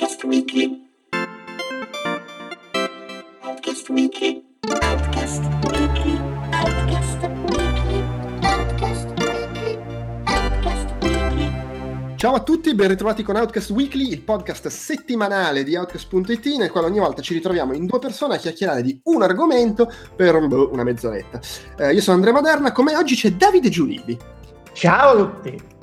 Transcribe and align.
Outcast 0.00 0.24
Weekly. 0.24 0.88
Outcast 3.42 3.88
Weekly. 3.90 4.42
Outcast 4.80 5.42
Weekly. 5.68 6.18
Outcast 6.52 7.18
Weekly. 7.50 8.08
Outcast 8.40 9.08
Weekly. 9.18 9.78
Outcast 10.24 11.02
Weekly. 11.02 12.16
Ciao 12.16 12.32
a 12.32 12.42
tutti, 12.42 12.74
ben 12.74 12.88
ritrovati 12.88 13.22
con 13.22 13.36
Outcast 13.36 13.68
Weekly, 13.72 14.10
il 14.10 14.22
podcast 14.22 14.68
settimanale 14.68 15.64
di 15.64 15.76
Outcast.it 15.76 16.46
nel 16.56 16.70
quale 16.70 16.86
ogni 16.86 16.98
volta 16.98 17.20
ci 17.20 17.34
ritroviamo 17.34 17.74
in 17.74 17.84
due 17.84 17.98
persone 17.98 18.36
a 18.36 18.38
chiacchierare 18.38 18.80
di 18.80 18.98
un 19.04 19.20
argomento 19.20 19.92
per 20.16 20.46
boh, 20.46 20.70
una 20.72 20.82
mezz'oretta. 20.82 21.40
Eh, 21.76 21.92
io 21.92 22.00
sono 22.00 22.16
Andrea 22.16 22.32
Maderna, 22.32 22.72
come 22.72 22.96
oggi 22.96 23.16
c'è 23.16 23.32
Davide 23.32 23.68
Giulibbi. 23.68 24.16
Ciao 24.72 25.10
a 25.10 25.16
tutti! 25.16 25.78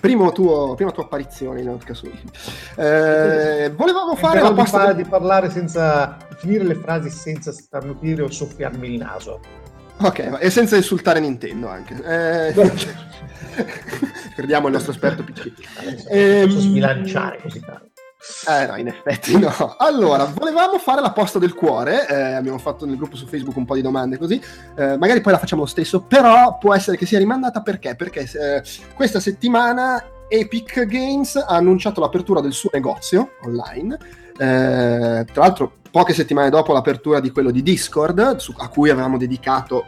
Primo 0.00 0.32
tuo, 0.32 0.74
prima 0.74 0.90
tua 0.90 1.04
apparizione 1.04 1.60
in 1.60 1.68
Outcast. 1.68 2.04
Eh, 2.76 3.70
volevamo 3.74 4.14
fare 4.14 4.40
la 4.40 4.50
di, 4.50 4.54
posta... 4.54 4.78
fa- 4.78 4.92
di 4.92 5.04
parlare 5.04 5.50
senza 5.50 6.16
finire 6.36 6.64
le 6.64 6.74
frasi 6.74 7.10
senza 7.10 7.52
starnutire 7.52 8.22
o 8.22 8.30
soffiarmi 8.30 8.92
il 8.92 8.98
naso. 8.98 9.40
Ok, 9.98 10.36
e 10.40 10.50
senza 10.50 10.76
insultare 10.76 11.20
Nintendo 11.20 11.68
anche. 11.68 11.94
Eh, 12.04 12.52
Ricordiamo 14.36 14.66
il 14.68 14.72
nostro 14.74 14.92
esperto 14.92 15.24
PC. 15.24 15.52
Ehm, 16.10 16.46
Posso 16.46 16.60
sbilanciare 16.60 17.40
così 17.40 17.60
tanto. 17.60 17.95
Eh 18.48 18.66
no, 18.66 18.76
in 18.76 18.88
effetti 18.88 19.38
no. 19.38 19.76
Allora, 19.78 20.24
volevamo 20.24 20.78
fare 20.78 21.00
la 21.00 21.12
posta 21.12 21.38
del 21.38 21.54
cuore, 21.54 22.06
eh, 22.08 22.32
abbiamo 22.32 22.58
fatto 22.58 22.86
nel 22.86 22.96
gruppo 22.96 23.16
su 23.16 23.26
Facebook 23.26 23.56
un 23.56 23.64
po' 23.64 23.74
di 23.74 23.82
domande 23.82 24.18
così, 24.18 24.40
eh, 24.76 24.96
magari 24.96 25.20
poi 25.20 25.32
la 25.32 25.38
facciamo 25.38 25.62
lo 25.62 25.68
stesso, 25.68 26.02
però 26.02 26.58
può 26.58 26.74
essere 26.74 26.96
che 26.96 27.06
sia 27.06 27.18
rimandata 27.18 27.60
perché? 27.62 27.94
Perché 27.94 28.20
eh, 28.20 28.62
questa 28.94 29.20
settimana 29.20 30.02
Epic 30.28 30.84
Games 30.86 31.36
ha 31.36 31.46
annunciato 31.46 32.00
l'apertura 32.00 32.40
del 32.40 32.52
suo 32.52 32.70
negozio 32.72 33.32
online, 33.42 33.98
eh, 34.38 35.24
tra 35.24 35.42
l'altro 35.42 35.72
poche 35.90 36.14
settimane 36.14 36.50
dopo 36.50 36.72
l'apertura 36.72 37.20
di 37.20 37.30
quello 37.30 37.50
di 37.50 37.62
Discord, 37.62 38.36
su- 38.36 38.54
a 38.56 38.68
cui 38.68 38.90
avevamo 38.90 39.16
dedicato 39.16 39.86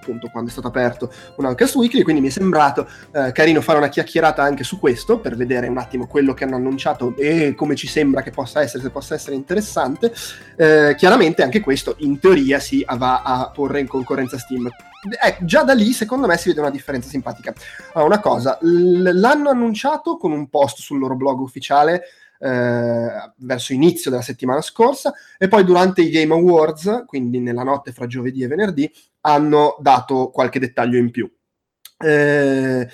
appunto 0.00 0.28
quando 0.28 0.48
è 0.48 0.52
stato 0.52 0.68
aperto 0.68 1.12
un 1.36 1.44
Outcast 1.44 1.76
Weekly, 1.76 2.02
quindi 2.02 2.22
mi 2.22 2.28
è 2.28 2.30
sembrato 2.30 2.88
eh, 3.12 3.30
carino 3.32 3.60
fare 3.60 3.78
una 3.78 3.88
chiacchierata 3.88 4.42
anche 4.42 4.64
su 4.64 4.78
questo 4.78 5.20
per 5.20 5.36
vedere 5.36 5.68
un 5.68 5.76
attimo 5.76 6.06
quello 6.06 6.32
che 6.32 6.44
hanno 6.44 6.56
annunciato 6.56 7.14
e 7.16 7.54
come 7.54 7.76
ci 7.76 7.86
sembra 7.86 8.22
che 8.22 8.30
possa 8.30 8.62
essere, 8.62 8.82
se 8.82 8.90
possa 8.90 9.14
essere 9.14 9.36
interessante. 9.36 10.12
Eh, 10.56 10.94
chiaramente 10.96 11.42
anche 11.42 11.60
questo 11.60 11.94
in 11.98 12.18
teoria 12.18 12.58
si 12.58 12.84
va 12.96 13.22
a 13.22 13.50
porre 13.50 13.80
in 13.80 13.86
concorrenza 13.86 14.38
Steam. 14.38 14.68
Eh, 15.22 15.36
già 15.40 15.62
da 15.62 15.72
lì 15.72 15.92
secondo 15.92 16.26
me 16.26 16.36
si 16.36 16.48
vede 16.48 16.60
una 16.60 16.70
differenza 16.70 17.08
simpatica. 17.08 17.52
Allora, 17.92 18.14
una 18.14 18.20
cosa, 18.20 18.58
l- 18.62 19.18
l'hanno 19.18 19.50
annunciato 19.50 20.16
con 20.16 20.32
un 20.32 20.48
post 20.48 20.78
sul 20.80 20.98
loro 20.98 21.16
blog 21.16 21.40
ufficiale 21.40 22.02
eh, 22.40 23.32
verso 23.36 23.72
inizio 23.72 24.10
della 24.10 24.22
settimana 24.22 24.62
scorsa 24.62 25.12
e 25.38 25.46
poi 25.46 25.62
durante 25.64 26.00
i 26.00 26.10
Game 26.10 26.32
Awards, 26.32 27.04
quindi 27.06 27.38
nella 27.38 27.62
notte 27.62 27.92
fra 27.92 28.06
giovedì 28.06 28.42
e 28.42 28.46
venerdì, 28.46 28.90
hanno 29.22 29.76
dato 29.80 30.30
qualche 30.30 30.58
dettaglio 30.58 30.98
in 30.98 31.10
più. 31.10 31.30
Eh, 31.98 32.88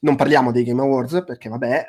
non 0.00 0.16
parliamo 0.16 0.52
dei 0.52 0.64
Game 0.64 0.80
Awards 0.80 1.22
perché 1.26 1.48
vabbè, 1.48 1.86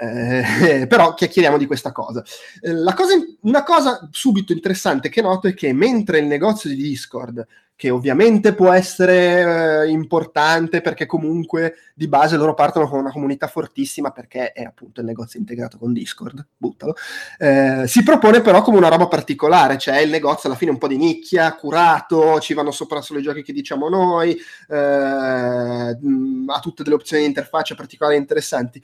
eh, 0.81 0.87
però 0.87 1.13
chiacchieriamo 1.13 1.57
di 1.57 1.65
questa 1.65 1.91
cosa. 1.91 2.23
Eh, 2.61 2.73
cosa. 2.93 3.13
Una 3.41 3.63
cosa 3.63 4.09
subito 4.11 4.51
interessante 4.51 5.09
che 5.09 5.21
noto 5.21 5.47
è 5.47 5.53
che 5.53 5.71
mentre 5.73 6.19
il 6.19 6.25
negozio 6.25 6.69
di 6.69 6.75
Discord, 6.75 7.45
che 7.79 7.91
ovviamente 7.91 8.53
può 8.53 8.73
essere 8.73 9.85
eh, 9.85 9.87
importante 9.87 10.81
perché 10.81 11.05
comunque 11.05 11.75
di 11.93 12.09
base 12.09 12.35
loro 12.35 12.53
partono 12.53 12.89
con 12.89 12.99
una 12.99 13.09
comunità 13.09 13.47
fortissima 13.47 14.11
perché 14.11 14.51
è 14.51 14.63
appunto 14.63 14.99
il 14.99 15.05
negozio 15.05 15.39
integrato 15.39 15.77
con 15.77 15.93
Discord, 15.93 16.45
buttalo, 16.57 16.95
eh, 17.37 17.83
si 17.87 18.03
propone 18.03 18.41
però 18.41 18.61
come 18.63 18.79
una 18.79 18.89
roba 18.89 19.07
particolare, 19.07 19.77
cioè 19.77 19.99
il 19.99 20.09
negozio 20.09 20.49
alla 20.49 20.57
fine 20.57 20.71
è 20.71 20.73
un 20.73 20.79
po' 20.79 20.89
di 20.89 20.97
nicchia, 20.97 21.55
curato, 21.55 22.41
ci 22.41 22.53
vanno 22.53 22.71
sopra 22.71 22.99
solo 22.99 23.19
i 23.19 23.23
giochi 23.23 23.43
che 23.43 23.53
diciamo 23.53 23.87
noi, 23.87 24.37
eh, 24.67 24.75
ha 24.75 26.59
tutte 26.61 26.83
delle 26.83 26.95
opzioni 26.95 27.21
di 27.21 27.29
interfaccia 27.29 27.75
particolari 27.75 28.17
e 28.17 28.19
interessanti. 28.19 28.83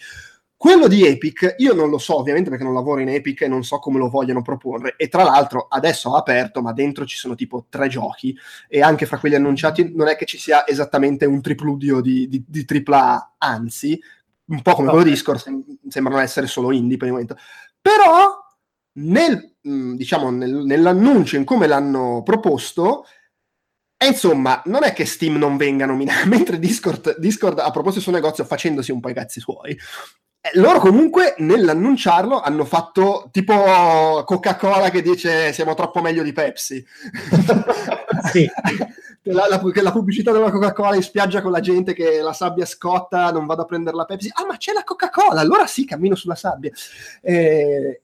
Quello 0.57 0.87
di 0.87 1.05
Epic, 1.05 1.55
io 1.57 1.73
non 1.73 1.89
lo 1.89 1.97
so 1.97 2.17
ovviamente 2.17 2.49
perché 2.49 2.63
non 2.63 2.73
lavoro 2.73 3.01
in 3.01 3.09
Epic 3.09 3.41
e 3.41 3.47
non 3.47 3.63
so 3.63 3.79
come 3.79 3.99
lo 3.99 4.09
vogliono 4.09 4.41
proporre. 4.41 4.95
E 4.97 5.09
tra 5.09 5.23
l'altro 5.23 5.67
adesso 5.69 6.13
ha 6.15 6.19
aperto, 6.19 6.61
ma 6.61 6.71
dentro 6.71 7.05
ci 7.05 7.17
sono 7.17 7.35
tipo 7.35 7.65
tre 7.69 7.87
giochi 7.89 8.35
e 8.69 8.81
anche 8.81 9.05
fra 9.05 9.19
quelli 9.19 9.35
annunciati 9.35 9.91
non 9.93 10.07
è 10.07 10.15
che 10.15 10.25
ci 10.25 10.37
sia 10.37 10.65
esattamente 10.65 11.25
un 11.25 11.41
tripludio 11.41 11.99
di, 12.01 12.27
di, 12.29 12.43
di 12.47 12.65
AAA, 12.67 13.35
anzi, 13.37 14.01
un 14.45 14.61
po' 14.61 14.75
come 14.75 14.89
quello 14.89 15.03
di 15.03 15.11
Discord, 15.11 15.39
sem- 15.39 15.63
sembrano 15.89 16.19
essere 16.19 16.47
solo 16.47 16.71
indie 16.71 16.97
per 16.97 17.07
il 17.07 17.13
momento. 17.13 17.37
Però 17.81 18.43
nel, 18.93 19.55
mh, 19.61 19.95
diciamo, 19.95 20.29
nel- 20.31 20.63
nell'annuncio, 20.65 21.35
in 21.35 21.43
come 21.43 21.67
l'hanno 21.67 22.21
proposto, 22.23 23.05
e 23.97 24.07
insomma, 24.07 24.61
non 24.65 24.83
è 24.83 24.93
che 24.93 25.05
Steam 25.05 25.35
non 25.35 25.57
venga 25.57 25.85
nominato, 25.85 26.27
mentre 26.29 26.59
Discord, 26.59 27.17
Discord 27.17 27.59
ha 27.59 27.71
proposto 27.71 27.97
il 27.97 28.03
suo 28.03 28.13
negozio 28.13 28.45
facendosi 28.45 28.91
un 28.91 28.99
po' 28.99 29.09
i 29.09 29.13
cazzi 29.13 29.39
suoi. 29.39 29.77
Eh, 30.53 30.59
Loro 30.59 30.79
comunque 30.79 31.35
nell'annunciarlo 31.39 32.39
hanno 32.41 32.65
fatto 32.65 33.29
tipo 33.31 34.23
Coca-Cola 34.25 34.89
che 34.89 35.01
dice 35.01 35.51
siamo 35.53 35.73
troppo 35.73 36.01
meglio 36.01 36.23
di 36.23 36.33
Pepsi. 36.33 36.83
Sì. 38.31 38.49
Che 39.21 39.31
la, 39.31 39.47
la- 39.47 39.61
la 39.81 39.91
pubblicità 39.91 40.31
della 40.31 40.51
Coca-Cola 40.51 40.95
in 40.95 41.01
spiaggia 41.01 41.41
con 41.41 41.51
la 41.51 41.59
gente 41.59 41.93
che 41.93 42.21
la 42.21 42.33
sabbia 42.33 42.65
scotta, 42.65 43.31
non 43.31 43.45
vado 43.45 43.63
a 43.63 43.65
prendere 43.65 43.95
la 43.95 44.05
Pepsi. 44.05 44.29
Ah, 44.33 44.45
ma 44.45 44.57
c'è 44.57 44.71
la 44.71 44.83
Coca-Cola, 44.83 45.41
allora 45.41 45.65
sì, 45.67 45.85
cammino 45.85 46.15
sulla 46.15 46.35
sabbia. 46.35 46.71
Eh, 47.21 48.01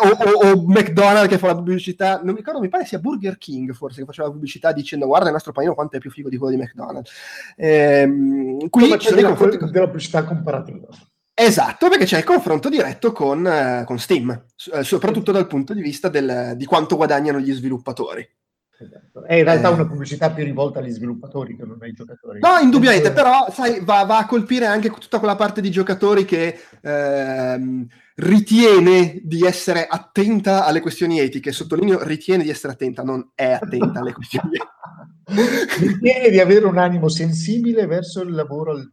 o, 0.00 0.08
o- 0.08 0.48
o 0.52 0.62
McDonald's 0.66 1.28
che 1.28 1.38
fa 1.38 1.48
la 1.48 1.54
pubblicità, 1.56 2.16
non 2.22 2.32
mi 2.32 2.38
ricordo, 2.38 2.60
mi 2.60 2.68
pare 2.68 2.84
sia 2.86 2.98
Burger 2.98 3.36
King 3.38 3.72
forse 3.72 4.00
che 4.00 4.06
faceva 4.06 4.28
la 4.28 4.32
pubblicità 4.32 4.72
dicendo 4.72 5.06
guarda 5.06 5.26
il 5.26 5.32
nostro 5.32 5.52
panino 5.52 5.74
quanto 5.74 5.96
è 5.96 6.00
più 6.00 6.10
figo 6.10 6.28
di 6.28 6.36
quello 6.38 6.56
di 6.56 6.62
McDonald's. 6.62 7.12
Ehm, 7.56 8.68
qui 8.70 8.96
c'è 8.96 9.12
della 9.14 9.34
pubblicità 9.34 10.24
comparativa. 10.24 10.86
Esatto, 11.38 11.90
perché 11.90 12.06
c'è 12.06 12.16
il 12.18 12.24
confronto 12.24 12.70
diretto 12.70 13.12
con, 13.12 13.46
eh, 13.46 13.82
con 13.84 13.98
Steam, 13.98 14.30
eh, 14.72 14.82
soprattutto 14.82 15.32
dal 15.32 15.46
punto 15.46 15.74
di 15.74 15.82
vista 15.82 16.08
del- 16.08 16.54
di 16.56 16.64
quanto 16.64 16.96
guadagnano 16.96 17.38
gli 17.40 17.52
sviluppatori. 17.52 18.26
Esatto. 18.78 19.22
È 19.24 19.34
in 19.34 19.44
realtà 19.44 19.68
Eh. 19.68 19.72
una 19.72 19.86
pubblicità 19.86 20.30
più 20.30 20.44
rivolta 20.44 20.78
agli 20.78 20.90
sviluppatori 20.90 21.54
che 21.56 21.64
non 21.64 21.76
ai 21.80 21.92
giocatori. 21.92 22.40
No, 22.40 22.58
indubbiamente, 22.62 23.12
però 23.12 23.48
sai, 23.50 23.80
va, 23.84 24.04
va 24.04 24.18
a 24.18 24.26
colpire 24.26 24.64
anche 24.64 24.88
tutta 24.90 25.18
quella 25.18 25.34
parte 25.36 25.60
di 25.60 25.70
giocatori 25.70 26.24
che 26.24 26.58
ehm, 26.82 27.86
ritiene 28.16 29.20
di 29.22 29.44
essere 29.44 29.86
attenta 29.86 30.64
alle 30.64 30.80
questioni 30.80 31.20
etiche. 31.20 31.52
Sottolineo, 31.52 32.02
ritiene 32.02 32.42
di 32.44 32.50
essere 32.50 32.72
attenta, 32.72 33.02
non 33.02 33.30
è 33.34 33.52
attenta 33.52 34.00
alle 34.00 34.12
questioni 34.12 34.50
etiche. 34.56 35.86
Ritiene 35.86 36.30
di 36.30 36.40
avere 36.40 36.66
un 36.66 36.78
animo 36.78 37.08
sensibile 37.08 37.86
verso 37.86 38.22
il 38.22 38.32
lavoro 38.32 38.92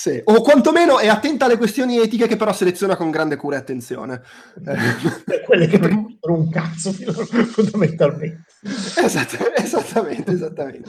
Sì, 0.00 0.18
O 0.24 0.40
quantomeno 0.40 0.98
è 0.98 1.08
attenta 1.08 1.44
alle 1.44 1.58
questioni 1.58 1.98
etiche 1.98 2.26
che 2.26 2.36
però 2.36 2.54
seleziona 2.54 2.96
con 2.96 3.10
grande 3.10 3.36
cura 3.36 3.56
e 3.56 3.58
attenzione. 3.58 4.22
Eh, 4.66 5.42
quelle 5.44 5.66
che 5.66 5.76
non 5.76 5.90
importano 5.90 6.38
un 6.38 6.48
cazzo 6.48 6.90
fondamentalmente. 7.44 8.44
Esatto, 8.96 9.54
esattamente, 9.54 10.32
esattamente. 10.32 10.88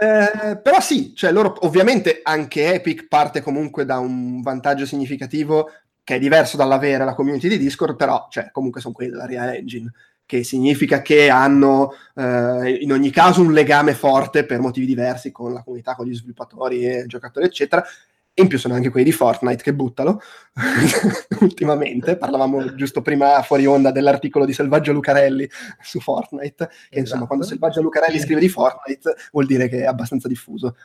Eh, 0.00 0.58
però 0.58 0.80
sì, 0.80 1.12
cioè 1.16 1.32
loro 1.32 1.56
ovviamente 1.66 2.20
anche 2.22 2.72
Epic 2.72 3.08
parte 3.08 3.42
comunque 3.42 3.84
da 3.84 3.98
un 3.98 4.40
vantaggio 4.42 4.86
significativo 4.86 5.68
che 6.04 6.14
è 6.14 6.18
diverso 6.20 6.56
dall'avere 6.56 7.04
la 7.04 7.14
community 7.14 7.48
di 7.48 7.58
Discord, 7.58 7.96
però 7.96 8.28
cioè, 8.30 8.50
comunque 8.52 8.80
sono 8.80 8.94
quelli 8.94 9.10
della 9.10 9.26
Real 9.26 9.48
Engine, 9.48 9.90
che 10.24 10.44
significa 10.44 11.02
che 11.02 11.30
hanno 11.30 11.94
eh, 12.14 12.78
in 12.80 12.92
ogni 12.92 13.10
caso 13.10 13.40
un 13.40 13.52
legame 13.52 13.92
forte 13.92 14.44
per 14.44 14.60
motivi 14.60 14.86
diversi 14.86 15.32
con 15.32 15.52
la 15.52 15.64
comunità, 15.64 15.96
con 15.96 16.06
gli 16.06 16.14
sviluppatori 16.14 16.86
e 16.86 17.06
giocatori, 17.06 17.46
eccetera. 17.46 17.84
E 18.38 18.42
in 18.42 18.48
più 18.48 18.58
sono 18.58 18.74
anche 18.74 18.90
quelli 18.90 19.06
di 19.06 19.12
Fortnite 19.12 19.62
che 19.62 19.72
buttalo 19.72 20.20
ultimamente. 21.40 22.18
Parlavamo 22.18 22.74
giusto 22.74 23.00
prima 23.00 23.40
fuori 23.40 23.64
onda 23.64 23.90
dell'articolo 23.90 24.44
di 24.44 24.52
Selvaggio 24.52 24.92
Lucarelli 24.92 25.48
su 25.80 26.00
Fortnite. 26.00 26.68
Che 26.90 26.98
insomma, 26.98 27.02
Esatto. 27.22 27.26
quando 27.26 27.46
Selvaggio 27.46 27.80
Lucarelli 27.80 28.18
scrive 28.18 28.40
di 28.40 28.50
Fortnite 28.50 29.14
vuol 29.32 29.46
dire 29.46 29.68
che 29.68 29.80
è 29.80 29.84
abbastanza 29.86 30.28
diffuso. 30.28 30.76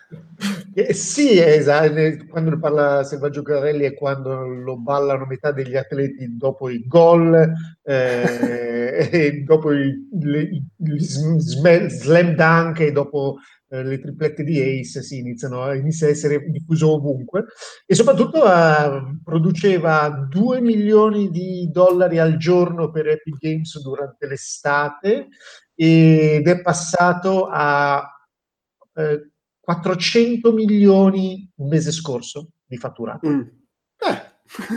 Eh, 0.74 0.94
sì, 0.94 1.40
esatto. 1.40 2.26
Quando 2.30 2.52
ne 2.52 2.58
parla 2.58 3.04
Selvaggio 3.04 3.42
Carelli 3.42 3.84
è 3.84 3.96
quando 3.96 4.46
lo 4.46 4.78
ballano 4.78 5.26
metà 5.26 5.52
degli 5.52 5.76
atleti 5.76 6.38
dopo 6.38 6.70
i 6.70 6.88
gol, 6.88 7.52
eh, 7.84 9.44
dopo 9.46 9.74
i, 9.74 10.08
le- 10.22 10.64
gli 10.74 11.00
sm- 11.00 11.36
sm- 11.38 11.88
slam 11.88 12.34
dunk 12.34 12.80
e 12.80 12.92
dopo 12.94 13.40
eh, 13.72 13.84
le 13.84 14.00
triplette 14.00 14.44
di 14.44 14.60
Ace 14.60 15.02
si 15.02 15.20
iniziano, 15.20 15.72
inizia 15.74 16.08
a 16.08 16.10
essere 16.10 16.44
diffuso 16.50 16.92
ovunque 16.92 17.46
e 17.86 17.96
soprattutto 17.96 18.44
eh, 18.46 19.20
produceva 19.24 20.10
2 20.30 20.60
milioni 20.60 21.30
di 21.30 21.70
dollari 21.72 22.20
al 22.20 22.36
giorno 22.36 22.92
per 22.92 23.08
Epic 23.08 23.38
Games 23.38 23.82
durante 23.82 24.28
l'estate 24.28 25.30
ed 25.74 26.46
è 26.46 26.62
passato 26.62 27.48
a 27.50 28.06
eh, 28.94 29.32
400 29.62 30.52
milioni 30.52 31.50
il 31.56 31.66
mese 31.66 31.94
scorso 31.94 32.50
di 32.66 32.76
fatturato. 32.76 33.30
Mm. 33.30 33.42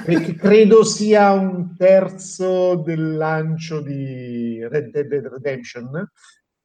Eh, 0.06 0.36
credo 0.36 0.84
sia 0.84 1.32
un 1.32 1.74
terzo 1.76 2.76
del 2.76 3.16
lancio 3.16 3.80
di 3.80 4.64
Red 4.68 4.90
Dead 4.90 5.26
Redemption, 5.26 6.08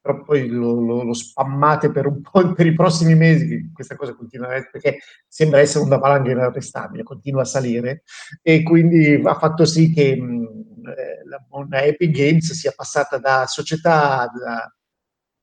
però 0.02 0.24
poi 0.24 0.48
lo, 0.48 0.80
lo, 0.80 1.04
lo 1.04 1.14
spammate 1.14 1.92
per 1.92 2.08
un 2.08 2.22
po' 2.22 2.54
per 2.54 2.66
i 2.66 2.74
prossimi 2.74 3.16
mesi, 3.16 3.72
questa 3.74 3.96
cosa 3.96 4.16
continua 4.16 4.56
a 4.56 4.70
perché 4.72 5.00
sembra 5.28 5.60
essere 5.60 5.84
una 5.84 5.98
valanga 5.98 6.32
inarrestabile, 6.32 7.04
continua 7.04 7.42
a 7.42 7.46
salire, 7.46 8.04
e 8.42 8.64
quindi 8.64 9.22
ha 9.24 9.36
fatto 9.36 9.66
sì 9.66 9.92
che 9.92 10.16
mh, 10.16 10.48
eh, 10.86 11.28
la, 11.28 11.84
Epic 11.84 12.12
Games 12.12 12.52
sia 12.54 12.74
passata 12.76 13.18
da 13.18 13.46
società 13.46 14.30
da, 14.34 14.74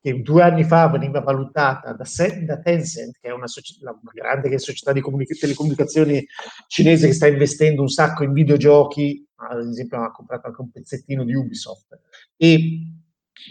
che 0.01 0.23
due 0.23 0.43
anni 0.43 0.63
fa 0.63 0.89
veniva 0.89 1.21
valutata 1.21 1.93
da, 1.93 2.05
da 2.45 2.61
Tencent, 2.61 3.19
che 3.21 3.29
è 3.29 3.33
una, 3.33 3.49
società, 3.49 3.91
una 3.91 4.13
grande 4.13 4.57
società 4.59 4.93
di 4.93 5.01
comunica- 5.01 5.35
telecomunicazioni 5.35 6.25
cinese 6.69 7.09
che 7.09 7.13
sta 7.13 7.27
investendo 7.27 7.83
un 7.83 7.89
sacco 7.89 8.23
in 8.23 8.33
videogiochi, 8.33 9.27
ad 9.35 9.67
esempio 9.67 10.03
ha 10.03 10.13
comprato 10.13 10.47
anche 10.47 10.61
un 10.61 10.71
pezzettino 10.71 11.25
di 11.25 11.35
Ubisoft, 11.35 11.99
e 12.37 12.96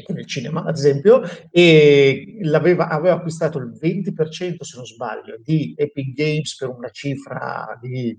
nel 0.08 0.26
cinema 0.26 0.64
ad 0.64 0.76
esempio, 0.76 1.22
e 1.52 2.40
aveva 2.54 2.88
acquistato 2.88 3.60
il 3.60 3.78
20% 3.80 4.64
se 4.64 4.78
non 4.78 4.86
sbaglio 4.86 5.38
di 5.44 5.74
Epic 5.78 6.14
Games 6.14 6.56
per 6.56 6.70
una 6.70 6.90
cifra 6.90 7.78
di 7.82 8.18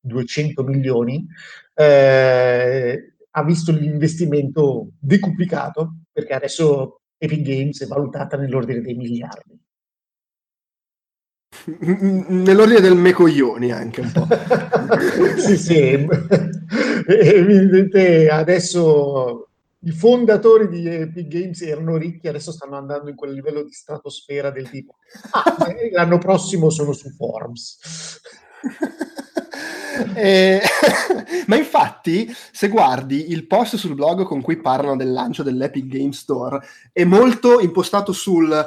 200 0.00 0.62
milioni, 0.64 1.26
eh, 1.74 3.14
ha 3.30 3.44
visto 3.44 3.72
l'investimento 3.72 4.90
decuplicato 4.98 5.96
perché 6.12 6.34
adesso 6.34 7.00
Epic 7.16 7.42
Games 7.42 7.82
è 7.82 7.86
valutata 7.86 8.36
nell'ordine 8.36 8.80
dei 8.80 8.94
miliardi. 8.94 9.60
Nell'ordine 11.64 12.80
del 12.80 12.96
mecoglioni 12.96 13.70
anche 13.70 14.00
un 14.00 14.10
po'. 14.10 14.26
sì, 15.38 15.56
sì, 15.56 15.78
evidentemente 17.06 18.28
adesso 18.28 19.51
i 19.84 19.90
fondatori 19.90 20.68
di 20.68 20.86
Epic 20.86 21.26
Games 21.28 21.60
erano 21.62 21.96
ricchi, 21.96 22.28
adesso 22.28 22.52
stanno 22.52 22.76
andando 22.76 23.10
in 23.10 23.16
quel 23.16 23.32
livello 23.32 23.62
di 23.62 23.72
stratosfera 23.72 24.50
del 24.50 24.70
tipo, 24.70 24.96
ah, 25.32 25.56
l'anno 25.92 26.18
prossimo 26.18 26.70
sono 26.70 26.92
su 26.92 27.10
Forbes. 27.10 28.20
Eh, 30.14 30.60
ma 31.46 31.56
infatti, 31.56 32.34
se 32.50 32.68
guardi 32.68 33.30
il 33.30 33.46
post 33.46 33.76
sul 33.76 33.94
blog 33.94 34.24
con 34.24 34.40
cui 34.40 34.56
parlano 34.60 34.96
del 34.96 35.12
lancio 35.12 35.42
dell'Epic 35.42 35.86
Game 35.86 36.12
Store, 36.12 36.60
è 36.92 37.04
molto 37.04 37.60
impostato 37.60 38.12
sul 38.12 38.66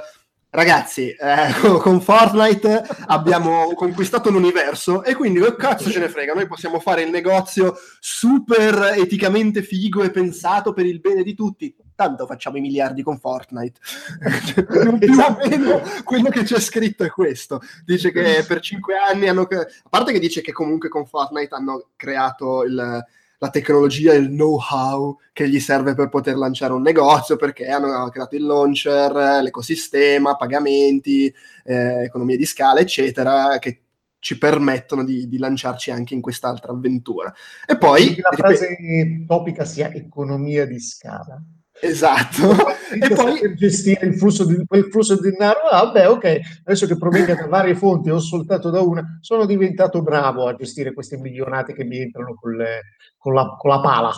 ragazzi, 0.56 1.10
eh, 1.10 1.78
con 1.80 2.02
Fortnite 2.02 2.84
abbiamo 3.07 3.74
conquistato 3.74 4.30
l'universo 4.31 5.04
e 5.04 5.13
quindi 5.13 5.40
che 5.40 5.56
cazzo 5.56 5.92
ce 5.92 6.00
ne 6.00 6.10
frega, 6.10 6.34
noi 6.34 6.48
possiamo 6.48 6.80
fare 6.80 7.04
il 7.04 7.12
negozio 7.12 7.75
super 8.00 8.94
eticamente 8.96 9.62
figo 9.62 10.02
e 10.02 10.12
pensato 10.12 10.74
per 10.74 10.86
il 10.86 11.00
bene 11.02 11.24
di 11.24 11.36
tutti. 11.36 11.75
Tanto 11.94 12.25
facciamo 12.25 12.57
i 12.57 12.62
miliardi 12.62 13.04
con 13.04 13.19
Fortnite. 13.19 13.80
Quello 16.04 16.30
che 16.30 16.44
c'è 16.44 16.60
scritto 16.60 17.04
è 17.04 17.10
questo. 17.10 17.62
Dice 17.86 18.12
che 18.12 18.44
per 18.48 18.60
cinque 18.62 18.96
anni 18.98 19.28
hanno... 19.28 19.42
A 19.44 19.90
parte 19.90 20.12
che 20.12 20.19
dice 20.19 20.42
che 20.42 20.51
comunque 20.51 20.90
con 20.90 21.06
Fortnite 21.06 21.54
hanno 21.54 21.90
creato 21.96 22.63
il 22.63 23.06
la 23.40 23.50
tecnologia 23.50 24.14
e 24.14 24.18
il 24.18 24.30
know-how 24.30 25.18
che 25.34 25.50
gli 25.50 25.60
serve 25.60 25.94
per 25.94 26.10
poter 26.10 26.36
lanciare 26.36 26.74
un 26.74 26.82
negozio, 26.82 27.36
perché 27.36 27.68
hanno 27.68 28.10
creato 28.10 28.36
il 28.36 28.46
launcher, 28.46 29.42
l'ecosistema, 29.42 30.36
pagamenti, 30.36 31.34
eh, 31.64 32.04
economia 32.04 32.38
di 32.38 32.46
scala, 32.46 32.80
eccetera, 32.80 33.58
che 33.60 33.82
ci 34.20 34.38
permettono 34.38 35.04
di, 35.04 35.28
di, 35.28 35.38
lanciarci 35.38 35.92
anche 35.92 36.16
in 36.16 36.22
quest'altra 36.22 36.72
avventura. 36.72 37.32
E 37.68 37.78
poi... 37.78 38.16
La 38.20 38.32
frase 38.32 39.24
topica 39.28 39.66
sia 39.66 39.94
economia 39.94 40.66
di 40.66 40.80
scala. 40.80 41.40
Esatto. 41.81 42.56
e 43.00 43.13
poi 43.13 43.56
gestire 43.56 44.07
il 44.07 44.18
flusso 44.18 44.45
di, 44.45 44.63
quel 44.66 44.86
flusso 44.86 45.19
di 45.19 45.31
denaro, 45.31 45.60
ah, 45.69 45.92
beh, 45.92 46.06
ok, 46.06 46.39
adesso 46.63 46.88
che 46.88 46.98
provenga 46.98 47.36
da 47.36 47.48
varie 47.48 47.75
fonti, 47.75 48.10
ho 48.10 48.19
soltanto 48.19 48.69
da 48.69 48.81
una, 48.81 49.18
sono 49.22 49.45
diventato 49.45 50.01
bravo 50.01 50.48
a 50.48 50.56
gestire 50.56 50.94
queste 50.94 51.18
milionate 51.18 51.74
che 51.74 51.83
mi 51.83 52.00
entrano 52.00 52.36
con, 52.39 52.54
le, 52.54 52.81
con, 53.18 53.33
la, 53.33 53.56
con 53.57 53.69
la, 53.69 53.80
pala. 53.81 54.13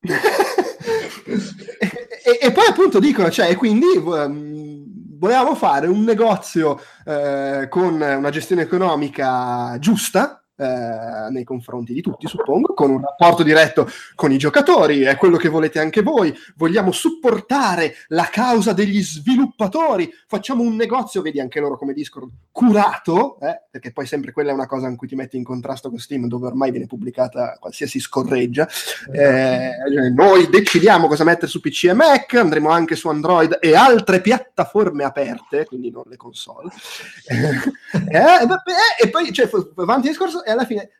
e, 2.24 2.38
e, 2.40 2.52
poi 2.52 2.66
appunto 2.68 2.98
dicono, 2.98 3.30
cioè, 3.30 3.56
quindi 3.56 3.96
um, 3.96 4.84
volevamo 5.18 5.54
fare 5.54 5.86
un 5.86 6.02
negozio 6.04 6.80
eh, 7.04 7.66
con 7.68 7.94
una 7.94 8.30
gestione 8.30 8.62
economica 8.62 9.76
giusta, 9.78 10.42
eh, 10.58 11.30
nei 11.30 11.44
confronti 11.44 11.92
di 11.92 12.00
tutti, 12.00 12.26
suppongo, 12.26 12.74
con 12.74 12.90
un 12.90 13.00
rapporto 13.00 13.44
diretto 13.44 13.88
con 14.16 14.32
i 14.32 14.38
giocatori, 14.38 15.02
è 15.02 15.16
quello 15.16 15.36
che 15.36 15.48
volete 15.48 15.78
anche 15.78 16.02
voi, 16.02 16.36
vogliamo 16.56 16.90
supportare 16.90 17.94
la 18.08 18.28
causa 18.30 18.72
degli 18.72 19.00
sviluppatori, 19.00 20.10
facciamo 20.26 20.62
un 20.62 20.74
negozio, 20.74 21.22
vedi 21.22 21.38
anche 21.40 21.60
loro 21.60 21.76
come 21.76 21.92
Discord, 21.92 22.28
curato, 22.50 23.38
eh, 23.40 23.62
perché 23.70 23.92
poi 23.92 24.06
sempre 24.06 24.32
quella 24.32 24.50
è 24.50 24.54
una 24.54 24.66
cosa 24.66 24.88
in 24.88 24.96
cui 24.96 25.06
ti 25.06 25.14
metti 25.14 25.36
in 25.36 25.44
contrasto 25.44 25.90
con 25.90 25.98
Steam, 25.98 26.26
dove 26.26 26.48
ormai 26.48 26.72
viene 26.72 26.86
pubblicata 26.86 27.56
qualsiasi 27.60 28.00
scorreggia. 28.00 28.68
Eh, 29.12 30.10
noi 30.12 30.48
decidiamo 30.48 31.06
cosa 31.06 31.22
mettere 31.22 31.46
su 31.46 31.60
PC 31.60 31.84
e 31.84 31.92
Mac, 31.92 32.34
andremo 32.34 32.68
anche 32.70 32.96
su 32.96 33.08
Android 33.08 33.58
e 33.60 33.76
altre 33.76 34.20
piattaforme 34.20 35.04
aperte, 35.04 35.66
quindi 35.66 35.90
non 35.90 36.02
le 36.06 36.16
console. 36.16 36.70
Eh, 38.08 39.04
e 39.04 39.10
poi, 39.10 39.32
cioè, 39.32 39.48
avanti 39.76 40.06
il 40.06 40.12
discorso, 40.12 40.42
e 40.48 40.52
alla 40.52 40.64
fine 40.64 40.90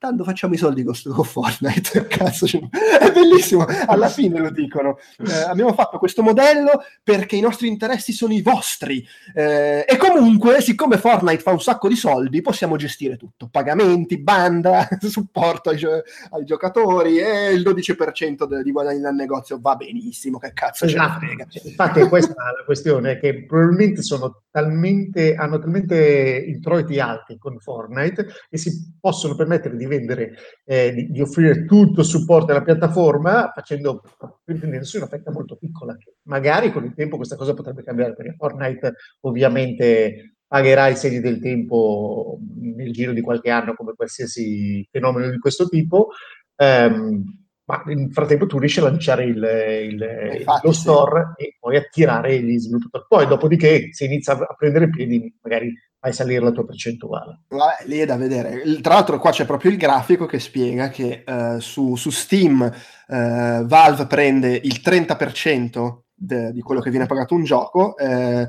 tanto 0.00 0.24
facciamo 0.24 0.54
i 0.54 0.56
soldi 0.56 0.82
con, 0.82 0.94
con 1.14 1.24
Fortnite. 1.24 2.06
Cazzo, 2.08 2.46
cioè, 2.46 2.62
è 2.98 3.12
bellissimo. 3.12 3.66
Alla 3.86 4.08
fine 4.08 4.38
lo 4.40 4.50
dicono. 4.50 4.98
Eh, 5.18 5.42
abbiamo 5.42 5.74
fatto 5.74 5.98
questo 5.98 6.22
modello 6.22 6.82
perché 7.04 7.36
i 7.36 7.40
nostri 7.40 7.68
interessi 7.68 8.12
sono 8.12 8.32
i 8.32 8.40
vostri. 8.40 9.06
Eh, 9.34 9.84
e 9.86 9.96
comunque, 9.98 10.62
siccome 10.62 10.96
Fortnite 10.96 11.42
fa 11.42 11.50
un 11.50 11.60
sacco 11.60 11.86
di 11.86 11.96
soldi, 11.96 12.40
possiamo 12.40 12.76
gestire 12.76 13.18
tutto: 13.18 13.48
pagamenti, 13.50 14.18
banda, 14.18 14.88
supporto 15.06 15.68
ai, 15.68 15.78
ai 15.84 16.44
giocatori 16.44 17.18
e 17.18 17.52
il 17.52 17.60
12% 17.60 18.44
de- 18.46 18.62
di 18.62 18.72
guadagni 18.72 19.00
dal 19.00 19.14
negozio 19.14 19.58
va 19.60 19.76
benissimo. 19.76 20.38
Che 20.38 20.54
cazzo 20.54 20.86
esatto. 20.86 21.20
ce 21.20 21.26
ne 21.26 21.46
frega. 21.46 21.46
Infatti, 21.68 22.08
questa 22.08 22.32
è 22.32 22.58
la 22.58 22.64
questione: 22.64 23.18
che 23.18 23.44
probabilmente 23.44 24.00
sono 24.00 24.44
talmente, 24.50 25.34
hanno 25.34 25.58
talmente 25.58 26.44
introiti 26.46 26.98
alti 27.00 27.38
con 27.38 27.58
Fortnite 27.58 28.26
e 28.48 28.58
si 28.58 28.96
possono 28.98 29.36
permettere 29.36 29.76
di 29.76 29.86
vendere, 29.86 30.34
eh, 30.64 30.92
di, 30.92 31.10
di, 31.10 31.20
offrire 31.20 31.64
tutto 31.64 32.00
il 32.00 32.06
supporto 32.06 32.50
alla 32.50 32.62
piattaforma 32.62 33.52
facendo 33.54 34.02
prendendosi 34.44 34.96
una 34.96 35.06
fetta 35.06 35.30
molto 35.30 35.56
piccola. 35.56 35.96
Magari 36.24 36.72
con 36.72 36.84
il 36.84 36.94
tempo 36.94 37.16
questa 37.16 37.36
cosa 37.36 37.54
potrebbe 37.54 37.82
cambiare 37.82 38.14
perché 38.14 38.34
Fortnite 38.36 38.94
ovviamente 39.20 40.34
pagherà 40.46 40.88
i 40.88 40.96
segni 40.96 41.20
del 41.20 41.40
tempo 41.40 42.40
nel 42.58 42.92
giro 42.92 43.12
di 43.12 43.20
qualche 43.20 43.50
anno 43.50 43.74
come 43.74 43.94
qualsiasi 43.94 44.86
fenomeno 44.90 45.30
di 45.30 45.38
questo 45.38 45.68
tipo. 45.68 46.08
Um, 46.56 47.39
ma 47.70 47.82
nel 47.86 48.12
frattempo 48.12 48.46
tu 48.46 48.58
riesci 48.58 48.80
a 48.80 48.84
lanciare 48.84 49.24
il, 49.24 49.36
il, 49.36 50.36
Infatti, 50.38 50.66
lo 50.66 50.72
store 50.72 51.34
sì. 51.36 51.44
e 51.44 51.56
poi 51.58 51.76
attirare 51.76 52.42
gli 52.42 52.58
sviluppatori. 52.58 53.04
Poi, 53.08 53.26
dopodiché, 53.26 53.88
se 53.92 54.04
inizia 54.04 54.34
a 54.34 54.54
prendere 54.56 54.90
piedi, 54.90 55.32
magari 55.42 55.72
fai 56.00 56.12
salire 56.12 56.42
la 56.42 56.50
tua 56.50 56.64
percentuale. 56.64 57.42
Vabbè, 57.48 57.84
lì 57.84 57.98
è 57.98 58.06
da 58.06 58.16
vedere. 58.16 58.80
Tra 58.80 58.94
l'altro, 58.94 59.18
qua 59.18 59.30
c'è 59.30 59.44
proprio 59.44 59.70
il 59.70 59.76
grafico 59.76 60.26
che 60.26 60.40
spiega 60.40 60.88
che 60.88 61.22
uh, 61.26 61.58
su, 61.58 61.94
su, 61.94 62.10
Steam 62.10 62.60
uh, 62.60 63.66
Valve 63.66 64.06
prende 64.06 64.58
il 64.62 64.80
30% 64.82 65.98
de, 66.14 66.52
di 66.52 66.60
quello 66.60 66.80
che 66.80 66.90
viene 66.90 67.06
pagato 67.06 67.34
un 67.34 67.44
gioco, 67.44 67.96
eh, 67.96 68.46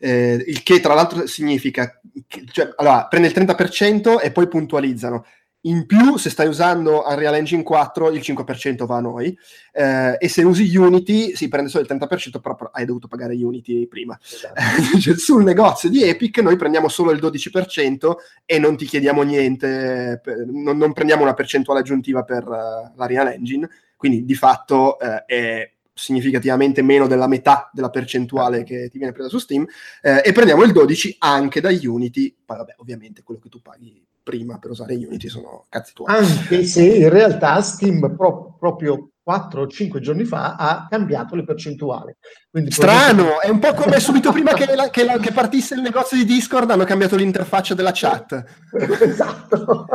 il 0.00 0.62
che 0.62 0.80
tra 0.80 0.94
l'altro 0.94 1.26
significa 1.26 2.00
che, 2.26 2.44
cioè, 2.50 2.70
allora, 2.76 3.06
prende 3.06 3.28
il 3.28 3.34
30% 3.34 4.20
e 4.20 4.30
poi 4.30 4.48
puntualizzano 4.48 5.24
in 5.66 5.86
più, 5.86 6.16
se 6.16 6.30
stai 6.30 6.46
usando 6.46 7.04
Unreal 7.06 7.34
Engine 7.34 7.62
4, 7.62 8.10
il 8.10 8.20
5% 8.20 8.84
va 8.84 8.96
a 8.96 9.00
noi. 9.00 9.36
Eh, 9.72 10.16
e 10.18 10.28
se 10.28 10.42
usi 10.42 10.76
Unity, 10.76 11.34
si 11.34 11.48
prende 11.48 11.70
solo 11.70 11.84
il 11.84 11.90
30%, 11.90 12.40
però 12.40 12.56
hai 12.72 12.84
dovuto 12.84 13.08
pagare 13.08 13.34
Unity 13.34 13.86
prima. 13.86 14.18
Esatto. 14.22 14.60
cioè, 15.00 15.16
sul 15.16 15.42
negozio 15.42 15.88
di 15.88 16.02
Epic 16.02 16.38
noi 16.38 16.56
prendiamo 16.56 16.88
solo 16.88 17.12
il 17.12 17.20
12% 17.20 18.14
e 18.44 18.58
non 18.58 18.76
ti 18.76 18.84
chiediamo 18.84 19.22
niente, 19.22 20.20
per, 20.22 20.46
non, 20.46 20.76
non, 20.76 20.92
prendiamo 20.92 21.22
una 21.22 21.34
percentuale 21.34 21.80
aggiuntiva 21.80 22.24
per 22.24 22.46
uh, 22.46 22.92
l'Unreal 22.96 23.28
Engine. 23.28 23.68
Quindi 23.96 24.24
di 24.24 24.34
fatto 24.34 24.98
uh, 25.00 25.24
è 25.24 25.70
significativamente 25.94 26.82
meno 26.82 27.06
della 27.06 27.28
metà 27.28 27.70
della 27.72 27.88
percentuale 27.88 28.64
che 28.64 28.88
ti 28.90 28.98
viene 28.98 29.12
presa 29.12 29.28
su 29.28 29.38
Steam 29.38 29.64
eh, 30.02 30.22
e 30.24 30.32
prendiamo 30.32 30.64
il 30.64 30.72
12 30.72 31.16
anche 31.20 31.60
da 31.60 31.68
Unity 31.68 32.34
poi 32.44 32.56
vabbè 32.56 32.74
ovviamente 32.78 33.22
quello 33.22 33.38
che 33.38 33.48
tu 33.48 33.62
paghi 33.62 34.04
prima 34.24 34.58
per 34.58 34.70
usare 34.70 34.96
Unity 34.96 35.28
sono 35.28 35.66
cazzi 35.68 35.92
tuoi. 35.92 36.12
Anche 36.12 36.64
se 36.64 36.82
in 36.82 37.10
realtà 37.10 37.60
Steam 37.60 38.16
pro- 38.16 38.56
proprio 38.58 39.10
4 39.24 39.62
o 39.62 39.66
5 39.66 40.00
giorni 40.00 40.24
fa 40.24 40.56
ha 40.56 40.86
cambiato 40.88 41.34
le 41.34 41.44
percentuali. 41.44 42.14
Quindi 42.50 42.70
Strano, 42.70 43.40
è 43.40 43.48
un 43.48 43.58
po' 43.58 43.72
come 43.72 43.98
subito 43.98 44.32
prima 44.32 44.52
che, 44.52 44.74
la, 44.74 44.90
che, 44.90 45.04
la, 45.04 45.18
che, 45.18 45.32
partisse 45.32 45.74
il 45.74 45.80
negozio 45.80 46.16
di 46.18 46.26
Discord 46.26 46.70
hanno 46.70 46.84
cambiato 46.84 47.16
l'interfaccia 47.16 47.74
della 47.74 47.92
chat. 47.92 48.44
esatto. 49.00 49.86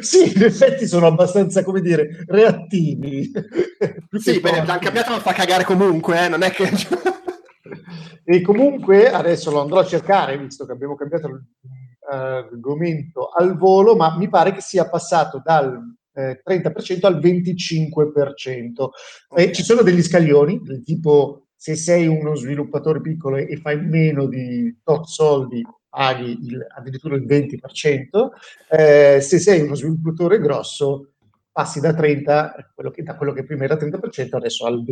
sì, 0.00 0.36
in 0.36 0.42
effetti 0.42 0.86
sono 0.86 1.06
abbastanza, 1.06 1.64
come 1.64 1.80
dire, 1.80 2.24
reattivi. 2.26 3.30
sì, 4.18 4.40
beh, 4.40 4.64
l'hanno 4.64 4.78
cambiato 4.78 5.12
ma 5.12 5.20
fa 5.20 5.32
cagare 5.32 5.64
comunque, 5.64 6.26
eh? 6.26 6.28
non 6.28 6.42
è 6.42 6.50
che... 6.50 6.70
e 8.24 8.40
comunque 8.42 9.10
adesso 9.10 9.50
lo 9.50 9.62
andrò 9.62 9.80
a 9.80 9.86
cercare, 9.86 10.36
visto 10.36 10.66
che 10.66 10.72
abbiamo 10.72 10.94
cambiato 10.94 11.26
argomento 12.08 13.28
al 13.28 13.56
volo, 13.56 13.96
ma 13.96 14.16
mi 14.16 14.28
pare 14.28 14.52
che 14.52 14.60
sia 14.60 14.88
passato 14.88 15.40
dal 15.44 15.80
eh, 16.14 16.42
30% 16.44 17.06
al 17.06 17.18
25%. 17.18 18.88
Okay. 19.28 19.44
E 19.44 19.52
ci 19.52 19.62
sono 19.62 19.82
degli 19.82 20.02
scaglioni, 20.02 20.60
del 20.62 20.82
tipo 20.82 21.46
se 21.54 21.76
sei 21.76 22.06
uno 22.06 22.34
sviluppatore 22.34 23.00
piccolo 23.00 23.36
e 23.36 23.56
fai 23.56 23.80
meno 23.80 24.26
di 24.26 24.80
tot 24.82 25.06
soldi, 25.06 25.64
paghi 25.88 26.38
il, 26.42 26.66
addirittura 26.76 27.14
il 27.14 27.24
20%, 27.24 28.28
eh, 28.68 29.20
se 29.20 29.38
sei 29.38 29.60
uno 29.60 29.74
sviluppatore 29.74 30.40
grosso 30.40 31.12
passi 31.52 31.80
da 31.80 31.94
30, 31.94 32.72
quello 32.74 32.90
che, 32.90 33.02
da 33.02 33.14
quello 33.14 33.32
che 33.32 33.44
prima 33.44 33.64
era 33.64 33.76
30%, 33.76 34.28
adesso 34.32 34.66
al 34.66 34.82
25%. 34.82 34.88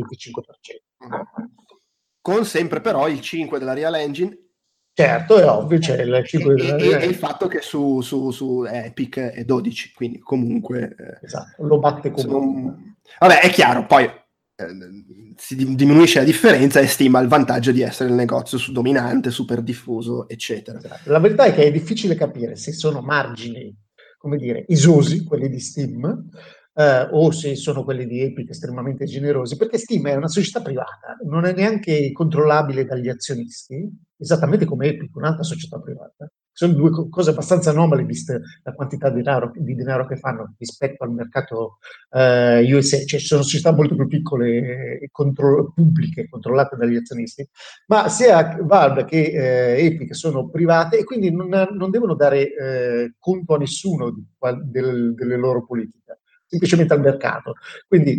Con 2.20 2.44
sempre 2.44 2.80
però 2.80 3.08
il 3.08 3.20
5 3.20 3.58
della 3.58 3.72
Real 3.72 3.94
Engine 3.94 4.49
Certo, 4.92 5.38
è 5.38 5.48
ovvio, 5.48 5.78
c'è 5.78 6.02
il 6.02 6.22
5 6.24 6.54
e, 6.54 6.82
e, 6.82 7.02
e, 7.02 7.06
il 7.06 7.14
fatto 7.14 7.46
che 7.46 7.60
su, 7.60 8.00
su, 8.00 8.30
su, 8.30 8.64
Epic 8.64 9.18
è 9.18 9.44
12, 9.44 9.92
quindi 9.94 10.18
comunque... 10.18 10.94
Eh, 10.98 11.24
esatto, 11.24 11.64
lo 11.64 11.78
batte 11.78 12.10
comunque. 12.10 12.72
Sono... 12.72 12.96
Vabbè, 13.20 13.40
è 13.40 13.50
chiaro, 13.50 13.86
poi 13.86 14.04
eh, 14.04 15.34
si 15.36 15.74
diminuisce 15.74 16.18
la 16.18 16.24
differenza 16.24 16.80
e 16.80 16.86
stima 16.86 17.20
il 17.20 17.28
vantaggio 17.28 17.72
di 17.72 17.80
essere 17.80 18.10
il 18.10 18.14
negozio 18.14 18.58
su 18.58 18.72
dominante, 18.72 19.30
super 19.30 19.62
diffuso, 19.62 20.28
eccetera. 20.28 20.78
Esatto. 20.78 21.10
La 21.10 21.18
verità 21.18 21.44
è 21.44 21.54
che 21.54 21.64
è 21.64 21.70
difficile 21.70 22.14
capire 22.14 22.56
se 22.56 22.72
sono 22.72 23.00
margini, 23.00 23.74
come 24.18 24.36
dire, 24.36 24.64
isosi, 24.68 25.24
quelli 25.24 25.48
di 25.48 25.60
Steam, 25.60 26.28
eh, 26.74 27.08
o 27.10 27.30
se 27.30 27.56
sono 27.56 27.84
quelli 27.84 28.06
di 28.06 28.20
Epic 28.20 28.50
estremamente 28.50 29.06
generosi, 29.06 29.56
perché 29.56 29.78
Steam 29.78 30.06
è 30.08 30.14
una 30.14 30.28
società 30.28 30.60
privata, 30.60 31.16
non 31.24 31.46
è 31.46 31.52
neanche 31.52 32.12
controllabile 32.12 32.84
dagli 32.84 33.08
azionisti, 33.08 33.88
esattamente 34.20 34.64
come 34.64 34.86
Epic, 34.86 35.14
un'altra 35.16 35.42
società 35.42 35.80
privata. 35.80 36.30
Sono 36.52 36.74
due 36.74 36.90
co- 36.90 37.08
cose 37.08 37.30
abbastanza 37.30 37.70
anomale 37.70 38.04
viste 38.04 38.40
la 38.62 38.72
quantità 38.72 39.08
di 39.08 39.22
denaro, 39.22 39.50
di 39.54 39.74
denaro 39.74 40.06
che 40.06 40.16
fanno 40.16 40.54
rispetto 40.58 41.04
al 41.04 41.12
mercato 41.12 41.78
eh, 42.10 42.74
USA, 42.74 43.04
cioè 43.04 43.18
sono 43.20 43.42
società 43.42 43.72
molto 43.72 43.94
più 43.94 44.06
piccole 44.06 44.98
e 45.00 45.08
contro- 45.10 45.72
pubbliche, 45.74 46.28
controllate 46.28 46.76
dagli 46.76 46.96
azionisti, 46.96 47.48
ma 47.86 48.08
sia 48.08 48.58
Valve 48.60 49.04
che 49.04 49.76
eh, 49.76 49.86
Epic 49.86 50.14
sono 50.14 50.50
private 50.50 50.98
e 50.98 51.04
quindi 51.04 51.32
non, 51.32 51.48
non 51.48 51.90
devono 51.90 52.14
dare 52.14 52.54
eh, 52.54 53.14
conto 53.18 53.54
a 53.54 53.58
nessuno 53.58 54.10
di, 54.10 54.24
del, 54.64 55.14
delle 55.14 55.36
loro 55.36 55.64
politiche 55.64 56.20
semplicemente 56.50 56.92
al 56.92 57.00
mercato. 57.00 57.54
Quindi 57.86 58.18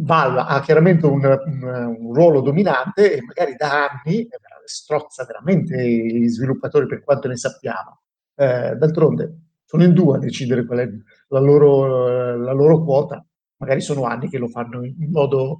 Valve 0.00 0.44
ha 0.46 0.60
chiaramente 0.60 1.06
un, 1.06 1.24
un, 1.24 1.96
un, 1.98 2.14
ruolo 2.14 2.40
dominante 2.40 3.16
e 3.16 3.22
magari 3.22 3.54
da 3.56 3.88
anni 3.88 4.28
strozza 4.68 5.24
veramente 5.24 5.76
gli 5.82 6.28
sviluppatori 6.28 6.86
per 6.86 7.02
quanto 7.02 7.28
ne 7.28 7.36
sappiamo. 7.36 8.00
Eh, 8.34 8.76
d'altronde 8.76 9.48
sono 9.64 9.84
in 9.84 9.92
due 9.92 10.16
a 10.16 10.20
decidere 10.20 10.64
qual 10.64 10.78
è 10.78 10.88
la 11.28 11.40
loro, 11.40 12.36
la 12.36 12.52
loro, 12.52 12.82
quota, 12.82 13.24
magari 13.58 13.82
sono 13.82 14.04
anni 14.04 14.30
che 14.30 14.38
lo 14.38 14.48
fanno 14.48 14.82
in 14.84 15.10
modo, 15.10 15.58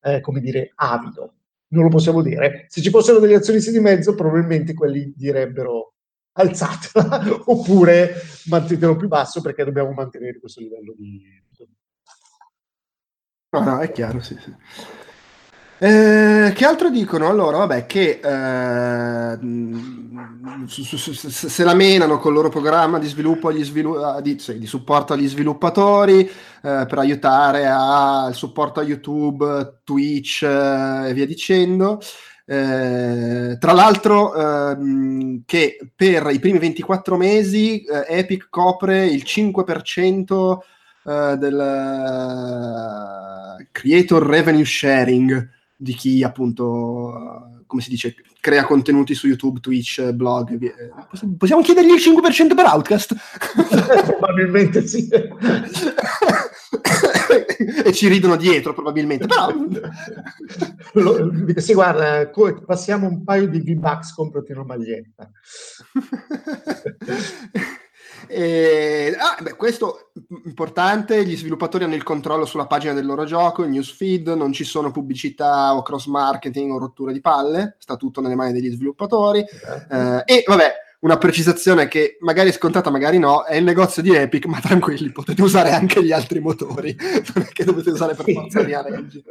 eh, 0.00 0.20
come 0.20 0.40
dire, 0.40 0.72
avido. 0.76 1.34
Non 1.68 1.84
lo 1.84 1.90
possiamo 1.90 2.22
dire. 2.22 2.64
Se 2.68 2.80
ci 2.80 2.88
fossero 2.88 3.18
degli 3.18 3.34
azionisti 3.34 3.70
di 3.70 3.80
mezzo, 3.80 4.14
probabilmente 4.14 4.72
quelli 4.72 5.12
direbbero 5.14 5.94
alzatela 6.32 7.22
oppure 7.46 8.14
mantenetelo 8.46 8.96
più 8.96 9.08
basso 9.08 9.40
perché 9.40 9.64
dobbiamo 9.64 9.92
mantenere 9.92 10.38
questo 10.38 10.60
livello 10.60 10.94
di... 10.96 11.22
No, 13.50 13.64
no, 13.64 13.78
è 13.80 13.90
chiaro, 13.90 14.20
sì, 14.20 14.36
sì. 14.38 14.54
Eh, 15.82 16.52
che 16.54 16.66
altro 16.66 16.90
dicono? 16.90 17.26
Allora, 17.26 17.56
vabbè, 17.56 17.86
che 17.86 18.20
eh, 18.22 19.38
su, 20.66 20.82
su, 20.82 20.98
su, 20.98 21.14
se 21.30 21.64
la 21.64 21.72
menano 21.72 22.18
con 22.18 22.32
il 22.32 22.36
loro 22.36 22.50
programma 22.50 22.98
di 22.98 23.06
svilu- 23.06 24.20
di, 24.20 24.38
sì, 24.38 24.58
di, 24.58 24.66
supporto 24.66 25.14
agli 25.14 25.26
sviluppatori 25.26 26.20
eh, 26.20 26.30
per 26.60 26.98
aiutare 26.98 27.66
al 27.66 28.34
supporto 28.34 28.80
a 28.80 28.82
YouTube, 28.82 29.80
Twitch 29.82 30.42
eh, 30.42 31.08
e 31.08 31.14
via 31.14 31.24
dicendo. 31.24 31.98
Eh, 32.44 33.56
tra 33.58 33.72
l'altro, 33.72 34.34
ehm, 34.34 35.44
che 35.46 35.78
per 35.96 36.28
i 36.30 36.40
primi 36.40 36.58
24 36.58 37.16
mesi 37.16 37.82
eh, 37.84 38.04
Epic 38.06 38.48
copre 38.50 39.06
il 39.06 39.22
5% 39.24 40.58
eh, 41.06 41.36
del 41.38 41.56
creator 43.72 44.22
revenue 44.26 44.66
sharing 44.66 45.58
di 45.82 45.94
chi 45.94 46.22
appunto, 46.22 47.62
come 47.66 47.80
si 47.80 47.88
dice, 47.88 48.14
crea 48.38 48.64
contenuti 48.64 49.14
su 49.14 49.26
YouTube, 49.26 49.60
Twitch, 49.60 50.12
blog. 50.12 50.58
Possiamo 51.38 51.62
chiedergli 51.62 51.92
il 51.92 52.00
5% 52.00 52.54
per 52.54 52.66
Outcast? 52.66 53.16
Probabilmente 54.04 54.86
sì. 54.86 55.08
e 57.84 57.92
ci 57.94 58.08
ridono 58.08 58.36
dietro 58.36 58.74
probabilmente. 58.74 59.26
Però... 59.26 59.50
sì, 61.56 61.72
guarda, 61.72 62.30
passiamo 62.66 63.08
un 63.08 63.24
paio 63.24 63.48
di 63.48 63.60
V-Bucks, 63.60 64.12
comprati 64.12 64.52
una 64.52 64.64
maglietta. 64.64 65.30
E, 68.32 69.12
ah, 69.18 69.42
beh, 69.42 69.56
questo 69.56 70.12
importante, 70.44 71.24
gli 71.24 71.36
sviluppatori 71.36 71.82
hanno 71.82 71.96
il 71.96 72.04
controllo 72.04 72.44
sulla 72.44 72.66
pagina 72.66 72.92
del 72.92 73.04
loro 73.04 73.24
gioco, 73.24 73.64
il 73.64 73.70
newsfeed, 73.70 74.28
non 74.28 74.52
ci 74.52 74.62
sono 74.62 74.92
pubblicità 74.92 75.74
o 75.74 75.82
cross 75.82 76.06
marketing 76.06 76.70
o 76.70 76.78
rotture 76.78 77.12
di 77.12 77.20
palle, 77.20 77.74
sta 77.80 77.96
tutto 77.96 78.20
nelle 78.20 78.36
mani 78.36 78.52
degli 78.52 78.70
sviluppatori. 78.70 79.40
Eh, 79.40 80.22
e 80.24 80.44
vabbè, 80.46 80.72
una 81.00 81.16
precisazione 81.16 81.88
che 81.88 82.18
magari 82.20 82.50
è 82.50 82.52
scontata, 82.52 82.90
magari 82.90 83.18
no, 83.18 83.44
è 83.44 83.56
il 83.56 83.64
negozio 83.64 84.02
di 84.02 84.14
Epic, 84.14 84.44
ma 84.46 84.60
tranquilli, 84.60 85.10
potete 85.10 85.40
usare 85.40 85.70
anche 85.70 86.04
gli 86.04 86.12
altri 86.12 86.40
motori, 86.40 86.94
non 87.34 87.46
è 87.46 87.48
che 87.52 87.64
dovete 87.64 87.90
usare 87.90 88.14
per 88.14 88.30
forza 88.30 88.62
Real 88.62 88.86
Engine. 88.92 89.24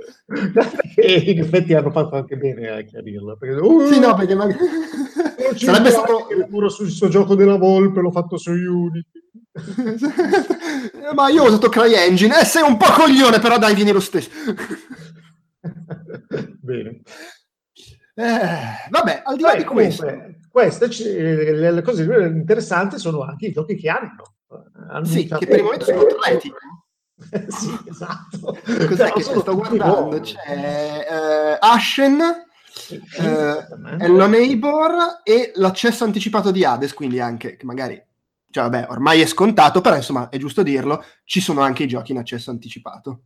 e 0.96 1.14
in 1.14 1.40
effetti 1.40 1.74
hanno 1.74 1.92
fatto 1.92 2.16
anche 2.16 2.38
bene 2.38 2.70
a 2.70 2.82
chiarirlo. 2.82 3.38
Perché, 3.38 3.56
uh, 3.62 3.86
sì, 3.86 4.00
no, 4.00 4.16
perché 4.16 4.36
magari... 4.36 4.58
Sarebbe 5.56 5.92
stato... 5.92 6.28
Lavoro 6.36 6.70
sul 6.70 6.90
suo 6.90 7.08
gioco 7.08 7.36
della 7.36 7.58
Volpe, 7.58 8.02
l'ho 8.02 8.12
fatto 8.12 8.38
su 8.38 8.52
Unity. 8.52 9.22
ma 11.14 11.30
io 11.30 11.44
ho 11.44 11.48
usato 11.48 11.70
CryEngine, 11.70 12.42
eh, 12.42 12.46
sei 12.46 12.64
un 12.64 12.78
po' 12.78 12.92
coglione, 12.92 13.40
però 13.40 13.60
dai, 13.60 13.76
vieni 13.76 13.92
lo 13.92 14.00
stesso. 14.00 14.30
bene. 16.62 17.02
Eh, 18.16 18.90
vabbè, 18.90 19.22
al 19.24 19.36
di 19.36 19.42
là 19.44 19.52
Beh, 19.52 19.58
di 19.58 19.64
questo... 19.66 20.06
Comunque, 20.06 20.39
queste, 20.50 20.88
le, 20.88 21.72
le, 21.72 21.82
cose 21.82 22.04
interessanti 22.04 22.98
sono 22.98 23.22
anche 23.22 23.48
i 23.48 23.52
giochi 23.52 23.76
che 23.76 23.90
hanno. 23.90 24.24
hanno 24.90 25.06
sì, 25.06 25.26
che 25.26 25.46
per 25.46 25.58
il 25.58 25.64
momento 25.64 25.86
sono 25.86 26.06
tre. 26.06 26.40
sì, 27.50 27.78
esatto. 27.90 28.58
Cos'è 28.88 29.12
che 29.12 29.22
sto 29.22 29.56
guardando? 29.56 30.20
C'è 30.20 31.06
uh, 31.10 31.58
Ashen, 31.60 32.18
uh, 32.20 34.02
Hello 34.02 34.28
Neighbor 34.28 35.22
e 35.24 35.52
l'accesso 35.56 36.04
anticipato 36.04 36.52
di 36.52 36.64
Hades, 36.64 36.94
quindi 36.94 37.20
anche, 37.20 37.56
che 37.56 37.66
magari, 37.66 38.02
cioè 38.50 38.70
vabbè, 38.70 38.88
ormai 38.90 39.22
è 39.22 39.26
scontato, 39.26 39.82
però 39.82 39.96
insomma 39.96 40.30
è 40.30 40.38
giusto 40.38 40.64
dirlo, 40.64 41.04
ci 41.24 41.42
sono 41.42 41.62
anche 41.62 41.84
i 41.84 41.88
giochi 41.88 42.12
in 42.12 42.18
accesso 42.18 42.50
anticipato. 42.50 43.24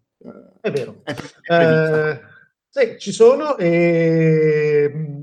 È 0.61 0.71
vero. 0.71 1.01
È, 1.03 1.15
è 1.47 2.31
sì, 2.75 2.97
ci 2.97 3.11
sono 3.11 3.55
e 3.57 5.22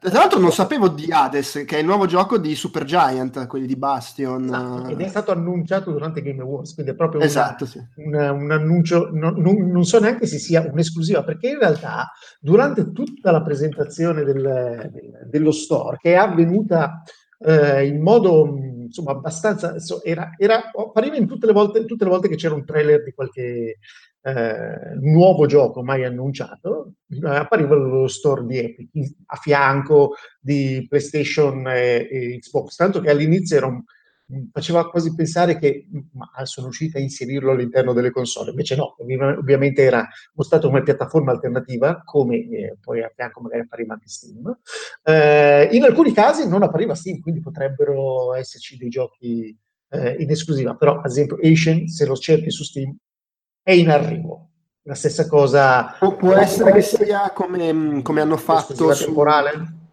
tra 0.00 0.20
l'altro 0.20 0.38
non 0.38 0.52
sapevo 0.52 0.88
di 0.88 1.06
Hades, 1.10 1.64
che 1.66 1.76
è 1.76 1.80
il 1.80 1.84
nuovo 1.84 2.06
gioco 2.06 2.38
di 2.38 2.54
Supergiant, 2.54 3.46
quelli 3.46 3.66
di 3.66 3.76
Bastion. 3.76 4.44
Esatto, 4.44 4.88
ed 4.88 5.00
è 5.00 5.08
stato 5.08 5.32
annunciato 5.32 5.92
durante 5.92 6.22
Game 6.22 6.40
Awards, 6.40 6.72
quindi 6.72 6.92
è 6.92 6.94
proprio 6.94 7.20
esatto, 7.20 7.64
una, 7.64 7.72
sì. 7.72 7.84
una, 7.96 8.32
un 8.32 8.50
annuncio, 8.50 9.10
non, 9.12 9.34
non, 9.36 9.70
non, 9.70 9.84
so 9.84 10.00
neanche 10.00 10.26
se 10.26 10.38
sia 10.38 10.66
un'esclusiva, 10.70 11.22
perché 11.22 11.50
in 11.50 11.58
realtà 11.58 12.10
durante 12.40 12.90
tutta 12.92 13.30
la 13.30 13.42
presentazione 13.42 14.24
del, 14.24 14.90
del, 14.92 15.28
dello 15.28 15.52
store, 15.52 15.98
che 16.00 16.12
è 16.12 16.16
avvenuta 16.16 17.02
eh, 17.38 17.86
in 17.86 18.00
modo 18.00 18.56
insomma 18.86 19.12
abbastanza, 19.12 19.74
era, 20.02 20.30
era, 20.38 20.70
appariva 20.72 21.16
in 21.16 21.26
tutte 21.26 21.46
le, 21.46 21.52
volte, 21.52 21.84
tutte 21.84 22.04
le 22.04 22.10
volte 22.10 22.28
che 22.28 22.36
c'era 22.36 22.54
un 22.54 22.64
trailer 22.64 23.02
di 23.02 23.12
qualche 23.12 23.78
eh, 24.22 24.94
nuovo 25.00 25.46
gioco 25.46 25.82
mai 25.82 26.04
annunciato, 26.04 26.94
eh, 27.08 27.28
appariva 27.28 27.74
lo 27.74 28.08
store 28.08 28.44
di 28.46 28.58
Epic 28.58 29.14
a 29.26 29.36
fianco 29.36 30.14
di 30.40 30.86
PlayStation 30.88 31.66
e, 31.68 32.08
e, 32.10 32.38
Xbox, 32.38 32.74
tanto 32.76 33.00
che 33.00 33.10
all'inizio 33.10 33.56
era 33.56 33.66
un, 33.66 33.82
faceva 34.52 34.88
quasi 34.88 35.14
pensare 35.14 35.58
che 35.58 35.86
ma, 36.12 36.28
sono 36.44 36.66
riusciti 36.66 36.96
a 36.96 37.00
inserirlo 37.00 37.52
all'interno 37.52 37.92
delle 37.92 38.10
console, 38.10 38.50
invece 38.50 38.74
no, 38.74 38.96
ovviamente 38.98 39.82
era 39.82 40.06
mostrato 40.34 40.68
come 40.68 40.82
piattaforma 40.82 41.30
alternativa, 41.30 42.02
come 42.04 42.36
eh, 42.36 42.76
poi 42.80 43.02
a 43.02 43.12
fianco 43.14 43.40
magari 43.40 43.62
appariva 43.62 43.94
anche 43.94 44.08
Steam. 44.08 44.58
Eh, 45.02 45.68
in 45.72 45.84
alcuni 45.84 46.12
casi 46.12 46.48
non 46.48 46.62
appariva 46.62 46.94
Steam, 46.94 47.20
quindi 47.20 47.40
potrebbero 47.40 48.34
esserci 48.34 48.76
dei 48.76 48.88
giochi 48.88 49.56
eh, 49.90 50.16
in 50.18 50.30
esclusiva, 50.30 50.74
però 50.74 50.98
ad 50.98 51.10
esempio 51.10 51.38
Asian, 51.40 51.86
se 51.86 52.04
lo 52.04 52.16
cerchi 52.16 52.50
su 52.50 52.64
Steam, 52.64 52.96
è 53.62 53.72
in 53.72 53.90
arrivo. 53.90 54.50
La 54.82 54.94
stessa 54.94 55.26
cosa... 55.26 55.98
O 56.00 56.14
può 56.14 56.32
essere 56.34 56.72
che 56.72 56.82
sia 56.82 57.32
come, 57.32 58.02
come 58.02 58.20
hanno 58.20 58.36
fatto... 58.36 58.92
Su... 58.92 59.04
temporale? 59.04 59.85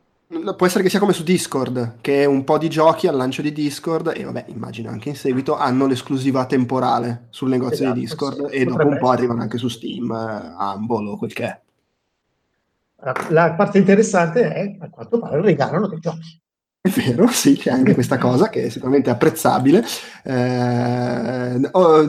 Può 0.56 0.66
essere 0.66 0.84
che 0.84 0.90
sia 0.90 1.00
come 1.00 1.14
su 1.14 1.24
Discord, 1.24 1.98
che 2.02 2.26
un 2.26 2.44
po' 2.44 2.58
di 2.58 2.70
giochi 2.70 3.08
al 3.08 3.16
lancio 3.16 3.42
di 3.42 3.52
Discord, 3.52 4.14
e 4.16 4.24
vabbè, 4.24 4.46
immagino 4.48 4.90
anche 4.90 5.10
in 5.10 5.16
seguito, 5.16 5.56
hanno 5.56 5.86
l'esclusiva 5.86 6.46
temporale 6.46 7.28
sul 7.30 7.50
negozio 7.50 7.86
esatto, 7.86 7.94
di 7.94 8.00
Discord 8.00 8.50
sì. 8.50 8.56
e 8.56 8.66
dopo 8.66 8.88
un 8.88 8.98
po' 8.98 9.10
arrivano 9.10 9.42
anche 9.42 9.58
su 9.58 9.68
Steam, 9.68 10.12
eh, 10.12 10.56
Humble 10.58 11.10
o 11.10 11.18
quel 11.18 11.34
che 11.34 11.44
è. 11.46 11.62
La 13.30 13.54
parte 13.54 13.78
interessante 13.78 14.54
è, 14.54 14.78
a 14.80 14.90
quanto 14.90 15.20
pare, 15.20 15.42
regalano 15.42 15.88
dei 15.88 16.00
giochi. 16.00 16.42
È 16.86 16.90
vero, 16.90 17.28
sì, 17.28 17.56
c'è 17.56 17.72
anche 17.72 17.94
questa 17.94 18.18
cosa 18.18 18.50
che 18.50 18.66
è 18.66 18.70
sicuramente 18.70 19.10
apprezzabile. 19.10 19.86
Eh, 20.24 21.60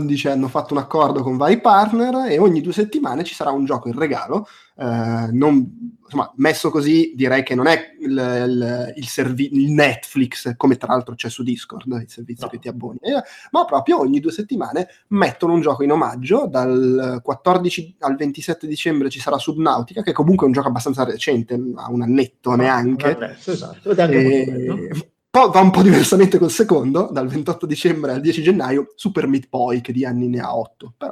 dice, 0.00 0.30
hanno 0.30 0.48
fatto 0.48 0.74
un 0.74 0.80
accordo 0.80 1.22
con 1.22 1.36
vari 1.36 1.60
partner 1.60 2.28
e 2.28 2.38
ogni 2.38 2.60
due 2.60 2.72
settimane 2.72 3.22
ci 3.22 3.34
sarà 3.34 3.50
un 3.50 3.64
gioco 3.64 3.88
in 3.88 3.96
regalo. 3.96 4.48
Eh, 4.76 5.28
non, 5.30 5.98
insomma, 6.02 6.32
messo 6.36 6.70
così 6.70 7.12
direi 7.14 7.44
che 7.44 7.54
non 7.54 7.68
è 7.68 7.94
il, 8.00 8.10
il, 8.10 8.92
il, 8.96 9.06
servi- 9.06 9.54
il 9.54 9.70
Netflix, 9.70 10.56
come 10.56 10.76
tra 10.76 10.92
l'altro 10.92 11.14
c'è 11.14 11.28
su 11.28 11.42
Discord, 11.42 11.86
il 11.86 12.10
servizio 12.10 12.46
no. 12.46 12.50
che 12.50 12.58
ti 12.58 12.68
abboni, 12.68 12.98
eh, 13.00 13.22
ma 13.52 13.64
proprio 13.64 14.00
ogni 14.00 14.18
due 14.18 14.32
settimane 14.32 14.88
mettono 15.08 15.52
un 15.52 15.60
gioco 15.60 15.84
in 15.84 15.92
omaggio, 15.92 16.46
dal 16.48 17.20
14 17.22 17.96
al 18.00 18.16
27 18.16 18.66
dicembre 18.66 19.10
ci 19.10 19.20
sarà 19.20 19.38
Subnautica, 19.38 20.02
che 20.02 20.12
comunque 20.12 20.44
è 20.44 20.48
un 20.48 20.54
gioco 20.54 20.68
abbastanza 20.68 21.04
recente, 21.04 21.54
ha 21.54 21.90
un 21.90 22.02
annetto 22.02 22.50
no, 22.50 22.56
neanche. 22.56 23.14
Adesso, 23.14 23.52
esatto, 23.52 23.90
ed 23.90 23.98
è 23.98 24.02
anche 24.02 24.44
e... 24.44 24.66
molto 24.66 25.12
poi 25.34 25.50
va 25.50 25.58
un 25.58 25.72
po' 25.72 25.82
diversamente 25.82 26.38
col 26.38 26.52
secondo, 26.52 27.08
dal 27.10 27.26
28 27.26 27.66
dicembre 27.66 28.12
al 28.12 28.20
10 28.20 28.40
gennaio, 28.40 28.92
Super 28.94 29.26
Meat 29.26 29.48
Boy, 29.48 29.80
che 29.80 29.92
di 29.92 30.04
anni 30.04 30.28
ne 30.28 30.38
ha 30.38 30.56
8. 30.56 30.94
Però 30.96 31.10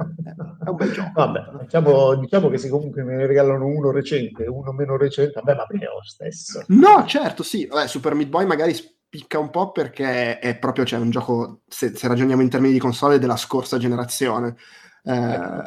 è 0.64 0.68
un 0.68 0.76
bel 0.76 0.92
gioco. 0.92 1.10
Vabbè, 1.12 1.40
diciamo, 1.62 2.14
diciamo, 2.14 2.48
che 2.48 2.56
se 2.56 2.68
comunque 2.68 3.02
me 3.02 3.16
ne 3.16 3.26
regalano 3.26 3.66
uno 3.66 3.90
recente 3.90 4.44
e 4.44 4.48
uno 4.48 4.70
meno 4.70 4.96
recente, 4.96 5.32
vabbè, 5.40 5.56
va 5.56 5.66
bene 5.68 5.86
lo 5.86 6.04
stesso. 6.04 6.62
No, 6.68 7.04
certo, 7.04 7.42
sì. 7.42 7.66
Vabbè, 7.66 7.88
Super 7.88 8.14
Meat 8.14 8.28
Boy 8.28 8.46
magari 8.46 8.74
spicca 8.74 9.40
un 9.40 9.50
po' 9.50 9.72
perché 9.72 10.38
è 10.38 10.56
proprio 10.56 10.84
cioè, 10.84 11.00
un 11.00 11.10
gioco, 11.10 11.62
se, 11.66 11.96
se, 11.96 12.06
ragioniamo 12.06 12.42
in 12.42 12.48
termini 12.48 12.74
di 12.74 12.78
console, 12.78 13.18
della 13.18 13.36
scorsa 13.36 13.76
generazione. 13.76 14.54
Eh, 15.02 15.12
ecco. 15.12 15.62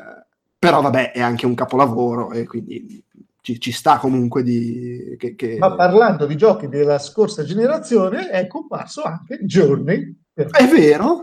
Però 0.58 0.80
vabbè, 0.80 1.12
è 1.12 1.20
anche 1.20 1.46
un 1.46 1.56
capolavoro 1.56 2.32
e 2.32 2.46
quindi 2.46 3.04
ci, 3.46 3.60
ci 3.60 3.72
sta 3.72 4.00
comunque 4.00 4.42
di... 4.42 5.16
Che, 5.20 5.36
che... 5.36 5.58
Ma 5.60 5.76
parlando 5.76 6.26
di 6.26 6.36
giochi 6.36 6.68
della 6.68 6.98
scorsa 6.98 7.44
generazione, 7.44 8.30
è 8.30 8.48
comparso 8.48 9.04
anche 9.04 9.38
Journey. 9.46 10.18
È 10.34 10.66
vero? 10.66 11.22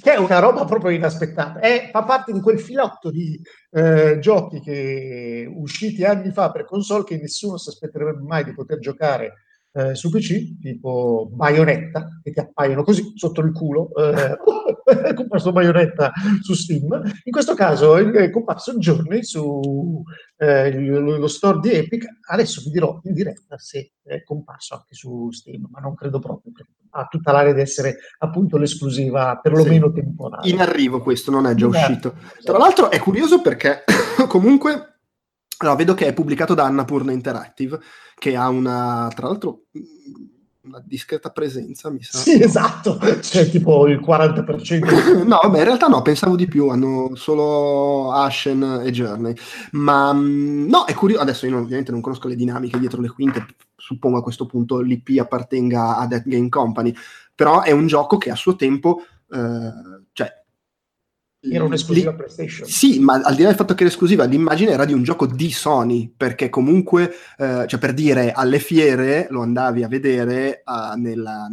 che 0.00 0.14
è 0.14 0.16
una 0.16 0.38
roba 0.38 0.64
proprio 0.64 0.90
inaspettata. 0.90 1.60
È, 1.60 1.90
fa 1.92 2.04
parte 2.04 2.32
di 2.32 2.40
quel 2.40 2.58
filotto 2.58 3.10
di 3.10 3.38
eh, 3.72 4.18
giochi 4.18 4.60
che 4.60 5.46
usciti 5.54 6.02
anni 6.02 6.30
fa 6.30 6.50
per 6.50 6.64
console 6.64 7.04
che 7.04 7.18
nessuno 7.18 7.58
si 7.58 7.68
aspetterebbe 7.68 8.22
mai 8.22 8.42
di 8.44 8.54
poter 8.54 8.78
giocare 8.78 9.34
eh, 9.72 9.94
su 9.94 10.08
PC, 10.08 10.58
tipo 10.58 11.28
Bayonetta, 11.30 12.20
che 12.22 12.32
ti 12.32 12.40
appaiono 12.40 12.82
così 12.82 13.12
sotto 13.14 13.42
il 13.42 13.52
culo, 13.52 13.90
eh, 13.94 14.38
è 15.04 15.14
comparso 15.14 15.52
Bayonetta 15.52 16.12
su 16.40 16.54
Steam. 16.54 17.02
In 17.24 17.32
questo 17.32 17.54
caso 17.54 17.96
è 17.96 18.30
comparso 18.30 18.76
Journey 18.76 19.22
su 19.22 20.02
eh, 20.36 20.72
lo 20.72 21.26
store 21.26 21.60
di 21.60 21.72
Epic. 21.72 22.04
Adesso 22.28 22.62
vi 22.62 22.70
dirò 22.70 23.00
in 23.04 23.14
diretta 23.14 23.58
se 23.58 23.92
è 24.02 24.22
comparso 24.22 24.74
anche 24.74 24.94
su 24.94 25.30
Steam, 25.30 25.66
ma 25.70 25.80
non 25.80 25.94
credo 25.94 26.18
proprio, 26.18 26.52
ha 26.90 27.06
tutta 27.06 27.32
l'area 27.32 27.52
di 27.52 27.60
essere 27.60 27.96
appunto 28.18 28.56
l'esclusiva 28.56 29.38
perlomeno 29.42 29.88
sì. 29.88 30.00
temporale. 30.02 30.48
In 30.48 30.60
arrivo 30.60 31.00
questo, 31.00 31.30
non 31.30 31.46
è 31.46 31.54
già 31.54 31.66
in 31.66 31.72
uscito. 31.72 32.14
Tra 32.42 32.58
l'altro 32.58 32.90
è 32.90 32.98
curioso 32.98 33.40
perché 33.40 33.84
comunque 34.28 34.94
allora, 35.58 35.76
vedo 35.76 35.94
che 35.94 36.08
è 36.08 36.12
pubblicato 36.12 36.54
da 36.54 36.64
Annapurna 36.64 37.12
Interactive, 37.12 37.80
che 38.16 38.36
ha 38.36 38.48
una, 38.48 39.10
tra 39.14 39.28
l'altro, 39.28 39.62
una 40.64 40.82
discreta 40.84 41.30
presenza, 41.30 41.90
mi 41.90 42.02
sa. 42.02 42.18
Sì, 42.18 42.40
esatto, 42.42 42.98
c'è 43.20 43.48
tipo 43.48 43.86
il 43.86 44.00
40%. 44.00 45.24
no, 45.24 45.40
vabbè, 45.42 45.58
in 45.58 45.64
realtà 45.64 45.86
no, 45.86 46.02
pensavo 46.02 46.36
di 46.36 46.46
più, 46.46 46.68
hanno 46.68 47.12
solo 47.14 48.12
Ashen 48.12 48.82
e 48.84 48.90
Journey. 48.90 49.34
Ma 49.72 50.12
mm, 50.12 50.68
no, 50.68 50.84
è 50.84 50.94
curioso, 50.94 51.22
adesso 51.22 51.46
io 51.46 51.58
ovviamente 51.58 51.92
non 51.92 52.00
conosco 52.00 52.28
le 52.28 52.36
dinamiche 52.36 52.78
dietro 52.78 53.00
le 53.00 53.08
quinte, 53.08 53.46
suppongo 53.76 54.18
a 54.18 54.22
questo 54.22 54.46
punto 54.46 54.80
l'IP 54.80 55.18
appartenga 55.18 55.98
a 55.98 56.06
Dead 56.06 56.22
Game 56.24 56.48
Company, 56.48 56.94
però 57.34 57.62
è 57.62 57.70
un 57.70 57.86
gioco 57.86 58.16
che 58.16 58.30
a 58.30 58.36
suo 58.36 58.56
tempo, 58.56 59.02
eh, 59.30 59.72
cioè 60.12 60.43
era 61.50 61.64
un'esclusiva 61.64 62.10
Lì, 62.10 62.16
PlayStation. 62.16 62.68
Sì, 62.68 62.98
ma 63.00 63.20
al 63.22 63.34
di 63.34 63.42
là 63.42 63.48
del 63.48 63.56
fatto 63.56 63.74
che 63.74 63.82
era 63.82 63.92
esclusiva, 63.92 64.24
l'immagine 64.24 64.70
era 64.72 64.84
di 64.84 64.92
un 64.92 65.02
gioco 65.02 65.26
di 65.26 65.50
Sony, 65.50 66.12
perché 66.16 66.48
comunque, 66.48 67.12
eh, 67.38 67.64
cioè 67.66 67.78
per 67.78 67.92
dire, 67.92 68.32
alle 68.32 68.58
fiere 68.58 69.26
lo 69.30 69.42
andavi 69.42 69.82
a 69.82 69.88
vedere 69.88 70.62
uh, 70.64 70.98
nella, 70.98 71.48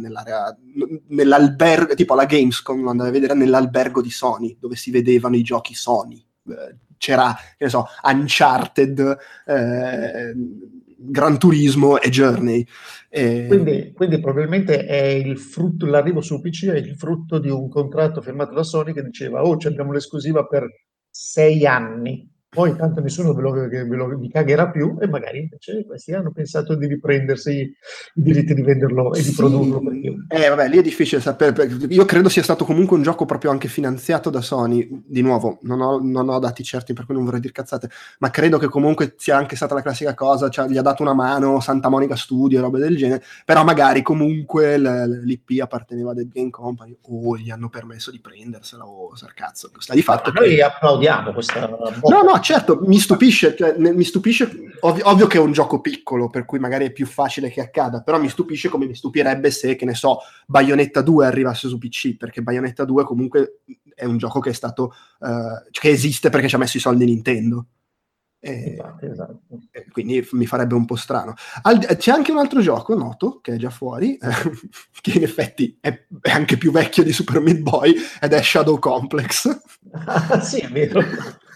nell'albergo, 1.08 1.94
tipo 1.94 2.14
alla 2.14 2.26
Gamescom 2.26 2.82
lo 2.82 2.90
andavi 2.90 3.08
a 3.08 3.12
vedere 3.12 3.34
nell'albergo 3.34 4.00
di 4.00 4.10
Sony, 4.10 4.56
dove 4.58 4.76
si 4.76 4.90
vedevano 4.90 5.36
i 5.36 5.42
giochi 5.42 5.74
Sony. 5.74 6.24
Eh, 6.48 6.76
c'era, 6.96 7.34
che 7.56 7.64
ne 7.64 7.70
so, 7.70 7.86
Uncharted, 8.04 9.18
eh, 9.46 10.34
Gran 11.04 11.38
Turismo 11.38 12.00
e 12.00 12.08
Journey. 12.08 12.66
E... 13.08 13.46
Quindi, 13.48 13.92
quindi, 13.92 14.20
probabilmente 14.20 14.86
è 14.86 15.02
il 15.06 15.38
frutto, 15.38 15.86
l'arrivo 15.86 16.20
su 16.20 16.40
PC 16.40 16.66
è 16.66 16.76
il 16.76 16.96
frutto 16.96 17.38
di 17.38 17.50
un 17.50 17.68
contratto 17.68 18.20
firmato 18.20 18.54
da 18.54 18.62
Sony 18.62 18.92
che 18.92 19.02
diceva 19.02 19.42
oh, 19.42 19.56
abbiamo 19.64 19.92
l'esclusiva 19.92 20.46
per 20.46 20.66
sei 21.10 21.66
anni 21.66 22.31
poi 22.54 22.76
tanto 22.76 23.00
nessuno 23.00 23.32
ve 23.32 23.40
lo, 23.40 23.52
ve 23.52 23.84
lo 23.84 24.08
vi 24.08 24.28
cagherà 24.28 24.68
più 24.68 24.98
e 25.00 25.08
magari 25.08 25.38
invece 25.38 25.86
questi 25.86 26.12
hanno 26.12 26.32
pensato 26.32 26.74
di 26.74 26.86
riprendersi 26.86 27.50
i 27.50 27.74
diritti 28.12 28.52
di 28.52 28.60
venderlo 28.60 29.14
e 29.14 29.22
di 29.22 29.30
produrlo 29.30 29.80
per 29.80 29.98
più. 29.98 30.26
Eh 30.28 30.50
vabbè, 30.50 30.68
lì 30.68 30.76
è 30.76 30.82
difficile 30.82 31.22
sapere, 31.22 31.64
io 31.88 32.04
credo 32.04 32.28
sia 32.28 32.42
stato 32.42 32.66
comunque 32.66 32.94
un 32.98 33.02
gioco 33.02 33.24
proprio 33.24 33.50
anche 33.50 33.68
finanziato 33.68 34.28
da 34.28 34.42
Sony, 34.42 34.86
di 35.06 35.22
nuovo, 35.22 35.60
non 35.62 35.80
ho, 35.80 35.98
non 36.02 36.28
ho 36.28 36.38
dati 36.38 36.62
certi 36.62 36.92
per 36.92 37.06
cui 37.06 37.14
non 37.14 37.24
vorrei 37.24 37.40
dire 37.40 37.54
cazzate, 37.54 37.88
ma 38.18 38.28
credo 38.28 38.58
che 38.58 38.68
comunque 38.68 39.14
sia 39.16 39.34
anche 39.34 39.56
stata 39.56 39.72
la 39.72 39.80
classica 39.80 40.12
cosa, 40.12 40.50
cioè 40.50 40.68
gli 40.68 40.76
ha 40.76 40.82
dato 40.82 41.00
una 41.00 41.14
mano 41.14 41.58
Santa 41.58 41.88
Monica 41.88 42.16
Studio 42.16 42.58
e 42.58 42.60
robe 42.60 42.80
del 42.80 42.98
genere, 42.98 43.24
però 43.46 43.64
magari 43.64 44.02
comunque 44.02 44.76
l'IP 44.76 45.58
apparteneva 45.62 46.10
a 46.10 46.14
Dead 46.14 46.30
Game 46.30 46.50
Company 46.50 46.98
o 47.00 47.34
gli 47.38 47.48
hanno 47.48 47.70
permesso 47.70 48.10
di 48.10 48.20
prendersela 48.20 48.84
o 48.84 49.16
sarcazzo, 49.16 49.70
sta 49.78 49.94
di 49.94 50.02
fatto. 50.02 50.32
Ma 50.34 50.40
noi 50.40 50.60
applaudiamo 50.60 51.32
questa... 51.32 51.66
No, 51.66 52.22
no, 52.22 52.40
certo, 52.42 52.80
mi 52.82 52.98
stupisce, 52.98 53.56
cioè, 53.56 53.76
mi 53.78 54.04
stupisce 54.04 54.50
ovvio, 54.80 55.08
ovvio, 55.08 55.26
che 55.26 55.38
è 55.38 55.40
un 55.40 55.52
gioco 55.52 55.80
piccolo, 55.80 56.28
per 56.28 56.44
cui 56.44 56.58
magari 56.58 56.86
è 56.86 56.92
più 56.92 57.06
facile 57.06 57.48
che 57.50 57.60
accada, 57.60 58.02
però 58.02 58.20
mi 58.20 58.28
stupisce 58.28 58.68
come 58.68 58.86
mi 58.86 58.94
stupirebbe 58.94 59.50
se, 59.50 59.76
che 59.76 59.84
ne 59.84 59.94
so, 59.94 60.18
Bayonetta 60.46 61.00
2 61.00 61.26
arrivasse 61.26 61.68
su 61.68 61.78
PC, 61.78 62.16
perché 62.16 62.42
Bayonetta 62.42 62.84
2 62.84 63.04
comunque 63.04 63.60
è 63.94 64.04
un 64.04 64.18
gioco 64.18 64.40
che 64.40 64.50
è 64.50 64.54
stato, 64.54 64.92
uh, 65.20 65.68
che 65.70 65.88
esiste 65.88 66.28
perché 66.30 66.48
ci 66.48 66.54
ha 66.54 66.58
messo 66.58 66.76
i 66.76 66.80
soldi 66.80 67.04
Nintendo. 67.04 67.66
E, 68.44 68.72
esatto, 68.72 69.06
esatto. 69.06 69.40
E 69.70 69.86
quindi 69.88 70.26
mi 70.32 70.46
farebbe 70.46 70.74
un 70.74 70.84
po' 70.84 70.96
strano. 70.96 71.34
Al, 71.62 71.78
c'è 71.96 72.10
anche 72.10 72.32
un 72.32 72.38
altro 72.38 72.60
gioco 72.60 72.92
noto 72.96 73.38
che 73.40 73.54
è 73.54 73.56
già 73.56 73.70
fuori, 73.70 74.16
eh, 74.16 74.28
che 75.00 75.12
in 75.16 75.22
effetti 75.22 75.78
è, 75.80 76.06
è, 76.20 76.30
anche 76.30 76.56
più 76.56 76.72
vecchio 76.72 77.04
di 77.04 77.12
Super 77.12 77.40
Meat 77.40 77.58
Boy 77.58 77.94
ed 78.20 78.32
è 78.32 78.42
Shadow 78.42 78.80
Complex. 78.80 79.60
Ah, 79.92 80.40
sì, 80.42 80.58
è 80.58 80.68
vero. 80.68 81.00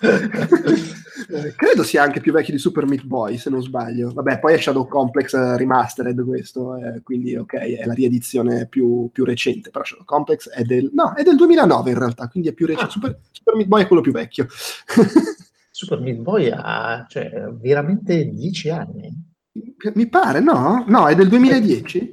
Eh, 0.00 1.54
credo 1.56 1.82
sia 1.82 2.02
anche 2.02 2.20
più 2.20 2.32
vecchio 2.32 2.52
di 2.52 2.58
Super 2.58 2.86
Meat 2.86 3.04
Boy, 3.04 3.38
se 3.38 3.50
non 3.50 3.62
sbaglio. 3.62 4.12
Vabbè, 4.12 4.38
poi 4.38 4.54
è 4.54 4.60
Shadow 4.60 4.86
Complex 4.86 5.34
Remastered 5.34 6.24
questo, 6.24 6.76
eh, 6.76 7.02
quindi 7.02 7.36
ok, 7.36 7.54
è 7.54 7.84
la 7.84 7.94
riedizione 7.94 8.66
più, 8.66 9.10
più, 9.12 9.24
recente, 9.24 9.70
però 9.70 9.84
Shadow 9.84 10.04
Complex 10.04 10.48
è 10.50 10.62
del, 10.62 10.90
no, 10.92 11.14
è 11.14 11.22
del 11.22 11.36
2009 11.36 11.90
in 11.90 11.98
realtà, 11.98 12.28
quindi 12.28 12.48
è 12.48 12.52
più 12.52 12.66
recente. 12.66 12.88
Ah. 12.88 12.92
Super, 12.92 13.18
Super 13.30 13.54
Meat 13.54 13.68
Boy 13.68 13.82
è 13.82 13.86
quello 13.86 14.02
più 14.02 14.12
vecchio. 14.12 14.46
Super 15.70 16.00
Meat 16.00 16.18
Boy 16.18 16.50
ha 16.50 17.04
cioè, 17.08 17.30
veramente 17.60 18.30
10 18.30 18.70
anni. 18.70 19.34
Mi 19.94 20.08
pare, 20.08 20.40
no? 20.40 20.84
No, 20.86 21.06
è 21.06 21.14
del 21.14 21.28
2010. 21.28 22.10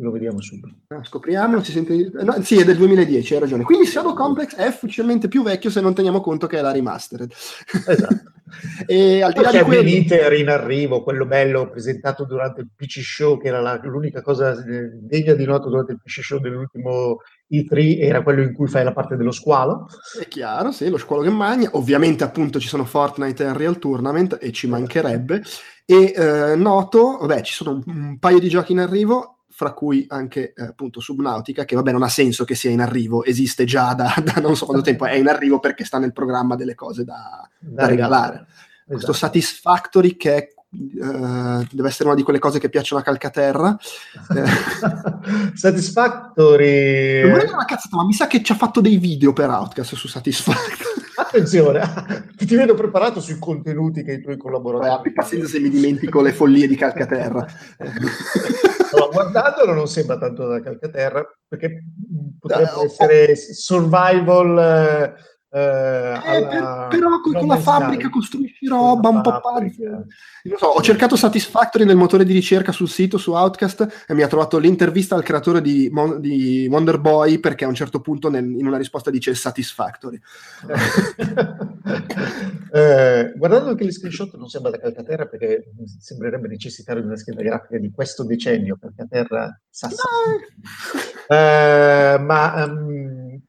Lo 0.00 0.10
vediamo 0.10 0.40
subito. 0.40 0.74
Ah, 0.88 1.04
scopriamo, 1.04 1.62
si 1.62 1.72
sente... 1.72 2.10
no, 2.22 2.42
sì, 2.42 2.58
è 2.58 2.64
del 2.64 2.76
2010, 2.76 3.34
hai 3.34 3.40
ragione. 3.40 3.64
Quindi 3.64 3.86
Shadow 3.86 4.14
Complex 4.14 4.56
è 4.56 4.66
ufficialmente 4.66 5.28
più 5.28 5.42
vecchio 5.42 5.70
se 5.70 5.80
non 5.80 5.94
teniamo 5.94 6.20
conto 6.20 6.46
che 6.46 6.58
è 6.58 6.60
la 6.62 6.72
remastered. 6.72 7.30
Esatto. 7.30 8.32
e 8.86 9.22
al 9.22 9.32
di 9.32 9.40
là 9.40 9.50
quello... 9.64 9.82
Beniter 9.82 10.32
in 10.32 10.48
arrivo, 10.48 11.02
quello 11.02 11.26
bello 11.26 11.68
presentato 11.70 12.24
durante 12.24 12.62
il 12.62 12.68
PC 12.74 13.00
Show, 13.00 13.38
che 13.38 13.48
era 13.48 13.60
la- 13.60 13.80
l'unica 13.82 14.22
cosa 14.22 14.52
eh, 14.52 14.90
degna 14.92 15.34
di 15.34 15.44
nota 15.44 15.68
durante 15.68 15.92
il 15.92 16.00
PC 16.02 16.22
Show 16.22 16.40
dell'ultimo 16.40 17.18
E3, 17.50 18.00
era 18.00 18.22
quello 18.22 18.42
in 18.42 18.52
cui 18.52 18.68
fai 18.68 18.84
la 18.84 18.92
parte 18.92 19.16
dello 19.16 19.32
squalo. 19.32 19.86
È 20.18 20.26
chiaro, 20.28 20.72
sì, 20.72 20.88
lo 20.88 20.98
squalo 20.98 21.22
che 21.22 21.30
magna. 21.30 21.70
Ovviamente, 21.72 22.24
appunto, 22.24 22.58
ci 22.58 22.68
sono 22.68 22.84
Fortnite 22.84 23.44
e 23.44 23.48
Unreal 23.48 23.78
Tournament 23.78 24.38
e 24.40 24.52
ci 24.52 24.66
mancherebbe. 24.66 25.42
E 25.84 26.12
eh, 26.14 26.54
noto, 26.54 27.18
vabbè, 27.20 27.42
ci 27.42 27.52
sono 27.52 27.82
un 27.84 28.18
paio 28.18 28.38
di 28.38 28.48
giochi 28.48 28.72
in 28.72 28.78
arrivo, 28.78 29.39
fra 29.60 29.72
cui 29.72 30.06
anche 30.08 30.54
eh, 30.56 30.62
appunto 30.62 31.00
Subnautica, 31.00 31.66
che 31.66 31.74
vabbè 31.74 31.92
non 31.92 32.02
ha 32.02 32.08
senso 32.08 32.44
che 32.44 32.54
sia 32.54 32.70
in 32.70 32.80
arrivo, 32.80 33.24
esiste 33.24 33.66
già 33.66 33.92
da, 33.92 34.14
da 34.24 34.40
non 34.40 34.56
so 34.56 34.64
quanto 34.64 34.82
tempo, 34.82 35.04
è 35.04 35.16
in 35.16 35.28
arrivo 35.28 35.60
perché 35.60 35.84
sta 35.84 35.98
nel 35.98 36.14
programma 36.14 36.56
delle 36.56 36.74
cose 36.74 37.04
da, 37.04 37.46
da 37.58 37.84
regalare. 37.84 38.46
Questo 38.86 39.10
Esatto. 39.10 39.26
Satisfactory 39.26 40.16
che 40.16 40.34
è, 40.34 40.48
eh, 40.72 41.68
deve 41.70 41.88
essere 41.88 42.08
una 42.08 42.14
di 42.14 42.22
quelle 42.22 42.38
cose 42.38 42.58
che 42.58 42.70
piacciono 42.70 43.02
a 43.02 43.04
Calcaterra. 43.04 43.76
Eh, 44.32 45.56
Satisfactory. 45.56 47.28
non 47.28 47.38
dire 47.40 47.52
una 47.52 47.66
cazzata, 47.66 47.96
ma 47.96 48.04
mi 48.06 48.14
sa 48.14 48.26
che 48.26 48.42
ci 48.42 48.52
ha 48.52 48.54
fatto 48.54 48.80
dei 48.80 48.96
video 48.96 49.34
per 49.34 49.50
Outcast 49.50 49.94
su 49.94 50.08
Satisfactory. 50.08 50.88
Attenzione, 51.20 52.32
ti 52.34 52.56
vedo 52.56 52.72
preparato 52.72 53.20
sui 53.20 53.38
contenuti 53.38 54.02
che 54.02 54.12
i 54.12 54.20
tuoi 54.22 54.38
collaboratori. 54.38 54.90
abbi 54.90 55.12
pazienza 55.12 55.48
se 55.48 55.60
mi 55.60 55.68
dimentico 55.68 56.22
le 56.22 56.32
follie 56.32 56.66
di 56.66 56.76
Calcaterra. 56.76 57.46
Guardandolo 59.10 59.72
non 59.72 59.88
sembra 59.88 60.18
tanto 60.18 60.46
da 60.46 60.60
Calcaterra, 60.60 61.26
perché 61.46 61.82
potrebbe 62.38 62.70
Eh, 62.70 62.74
oh. 62.74 62.84
essere 62.84 63.36
survival 63.36 65.14
eh, 65.52 65.58
eh, 65.58 65.62
Eh, 65.62 66.44
alla 66.44 66.86
per- 66.88 66.98
però 66.98 67.20
con, 67.20 67.32
No 67.32 67.38
con 67.40 67.48
la 67.48 67.56
fabbrica 67.56 68.08
costruisci 68.08 68.66
roba 68.68 69.08
un 69.08 69.20
po' 69.20 69.40
pazza. 69.40 70.04
So, 70.56 70.66
ho 70.66 70.80
cercato 70.80 71.16
Satisfactory 71.16 71.84
nel 71.84 71.96
motore 71.96 72.24
di 72.24 72.32
ricerca 72.32 72.72
sul 72.72 72.88
sito 72.88 73.18
su 73.18 73.32
Outcast 73.32 74.04
e 74.06 74.14
mi 74.14 74.22
ha 74.22 74.26
trovato 74.28 74.58
l'intervista 74.58 75.14
al 75.14 75.22
creatore 75.22 75.60
di, 75.60 75.88
Mon- 75.92 76.20
di 76.20 76.66
Wonder 76.70 76.98
Boy 76.98 77.38
perché 77.40 77.64
a 77.64 77.68
un 77.68 77.74
certo 77.74 78.00
punto 78.00 78.30
nel- 78.30 78.44
in 78.58 78.66
una 78.66 78.78
risposta 78.78 79.10
dice 79.10 79.34
Satisfactory. 79.34 80.18
Eh, 82.72 83.32
guardando 83.36 83.70
anche 83.70 83.84
gli 83.84 83.92
screenshot 83.92 84.34
non 84.36 84.48
sembra 84.48 84.70
da 84.70 84.78
Calcaterra 84.78 85.26
perché 85.26 85.72
sembrerebbe 85.98 86.48
necessitare 86.48 87.00
di 87.00 87.06
una 87.06 87.16
scheda 87.16 87.42
grafica 87.42 87.78
di 87.78 87.90
questo 87.90 88.24
decennio 88.24 88.78
Calcaterra 88.80 89.60
Sassa. 89.68 90.02
Eh, 91.28 92.18
ma 92.18 92.64
ehm, 92.64 92.99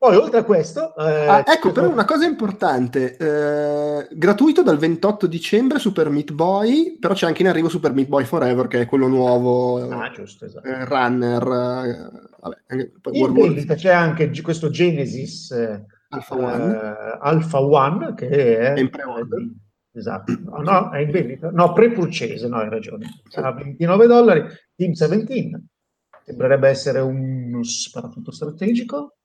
poi 0.02 0.16
oltre 0.16 0.40
a 0.40 0.44
questo 0.44 0.96
eh, 0.96 1.28
Ah, 1.28 1.44
ecco, 1.46 1.72
però 1.72 1.88
una 1.88 2.06
cosa 2.06 2.26
importante, 2.26 3.16
eh, 3.18 4.08
gratuito 4.10 4.64
dal 4.64 4.80
28 4.80 5.28
dicembre 5.28 5.78
Super 5.78 6.10
Meat 6.10 6.32
Boy, 6.32 6.98
però 6.98 7.14
c'è 7.14 7.28
anche 7.28 7.44
in 7.44 7.50
arrivo 7.50 7.70
Super 7.70 7.94
Meat 7.94 8.08
Boy 8.08 8.24
Forever 8.26 8.66
che 8.66 8.82
è 8.82 8.86
quello 8.88 9.08
nuovo, 9.08 9.88
ah, 9.92 10.10
giusto, 10.10 10.46
esatto. 10.46 10.68
eh, 10.68 10.86
runner, 10.86 11.44
eh, 11.44 12.28
vabbè, 12.40 12.58
anche- 12.66 12.94
In 13.12 13.32
vendita 13.32 13.76
c'è 13.76 13.92
anche 13.92 14.32
questo 14.42 14.72
Genesis 14.72 15.52
eh, 15.52 15.86
Alpha 16.10 16.36
One. 16.36 16.74
eh, 16.74 17.18
Alpha 17.22 17.62
One 17.62 18.14
che 18.16 18.28
è, 18.58 18.74
È 18.74 18.80
in 18.80 18.90
pre-order. 18.90 19.48
esatto. 19.94 20.36
No, 20.46 20.62
no, 20.62 20.90
è 20.90 20.98
in 21.02 21.12
vendita. 21.12 21.52
No 21.52 21.74
pre-purchase 21.74 22.48
no 22.48 22.58
hai 22.58 22.70
ragione. 22.70 23.06
A 23.36 23.52
29 23.52 24.08
dollari. 24.08 24.44
Team 24.76 24.94
17 24.94 25.62
sembrerebbe 26.26 26.70
essere 26.70 27.02
uno 27.02 27.62
sparatutto 27.64 28.32
strategico 28.32 29.18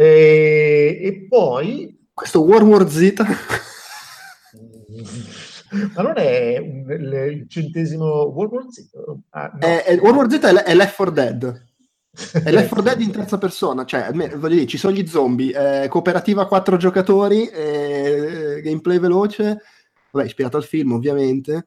e, 0.00 1.00
e 1.02 1.26
poi 1.28 2.06
Questo 2.14 2.42
World 2.42 2.66
War 2.68 2.88
Z, 2.88 3.14
ma 5.94 6.02
non 6.02 6.12
è 6.16 6.56
il, 6.58 7.44
centesimo 7.48 8.06
World 8.26 8.52
War 8.52 8.64
Z 8.70 8.88
Ah, 9.30 9.50
no. 9.52 9.58
è, 9.60 9.84
è- 9.84 9.98
World 9.98 10.16
War 10.16 10.30
Z 10.30 10.38
è, 10.44 10.52
l- 10.52 10.56
è 10.62 10.74
Left 10.74 10.94
4 10.96 11.12
Dead. 11.14 11.66
È 12.32 12.50
Left 12.50 12.68
4 12.68 12.82
Dead 12.82 13.00
in 13.00 13.10
terza 13.12 13.38
persona, 13.38 13.84
cioè 13.84 14.10
voglio 14.12 14.48
dire, 14.48 14.66
ci 14.66 14.78
sono 14.78 14.94
gli 14.94 15.06
zombie, 15.06 15.52
è 15.52 15.88
cooperativa 15.88 16.42
a 16.42 16.46
quattro 16.46 16.76
giocatori, 16.76 17.46
è 17.46 18.60
gameplay 18.62 18.98
veloce, 18.98 19.58
vabbè, 20.10 20.26
ispirato 20.26 20.56
al 20.56 20.64
film 20.64 20.92
ovviamente, 20.92 21.66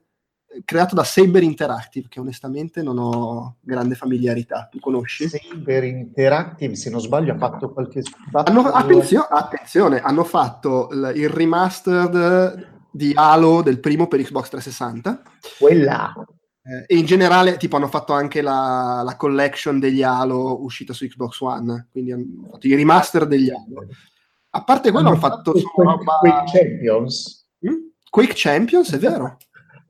creato 0.66 0.96
da 0.96 1.04
Saber 1.04 1.44
Interactive, 1.44 2.08
che 2.10 2.20
onestamente 2.20 2.82
non 2.82 2.98
ho 2.98 3.58
grande 3.62 3.96
familiarità, 3.96 4.68
tu 4.70 4.80
conosci? 4.80 5.28
Saber 5.28 5.84
Interactive 5.84 6.76
se 6.76 6.90
non 6.90 7.00
sbaglio 7.00 7.34
ha 7.34 7.38
fatto 7.38 7.72
qualche 7.72 8.02
Hanno, 8.32 8.62
attenzio- 8.62 9.22
attenzione, 9.22 10.00
hanno 10.00 10.24
fatto 10.24 10.90
il, 10.92 11.14
il 11.16 11.30
remastered 11.30 12.70
di 12.92 13.14
Halo 13.16 13.62
del 13.62 13.80
primo 13.80 14.08
per 14.08 14.22
Xbox 14.22 14.50
360 14.50 15.22
quella 15.58 16.14
eh, 16.62 16.94
e 16.94 16.98
in 16.98 17.06
generale 17.06 17.56
tipo 17.56 17.78
hanno 17.78 17.88
fatto 17.88 18.12
anche 18.12 18.42
la, 18.42 19.02
la 19.06 19.16
collection 19.16 19.80
degli 19.80 20.04
Halo 20.04 20.62
uscita 20.62 20.92
su 20.92 21.08
Xbox 21.08 21.40
One, 21.40 21.88
quindi 21.90 22.12
hanno 22.12 22.50
fatto 22.52 22.68
i 22.68 22.76
remaster 22.76 23.26
degli 23.26 23.50
Halo. 23.50 23.88
A 24.54 24.64
parte 24.64 24.92
quello 24.92 25.08
hanno 25.08 25.18
fatto 25.18 25.58
solo 25.58 25.72
Quake, 25.74 25.98
roba... 25.98 26.18
Quake 26.20 26.52
Champions 26.52 27.40
Mm? 27.68 27.76
Quake 28.10 28.34
Champions, 28.36 28.92
è 28.94 28.98
vero? 28.98 29.38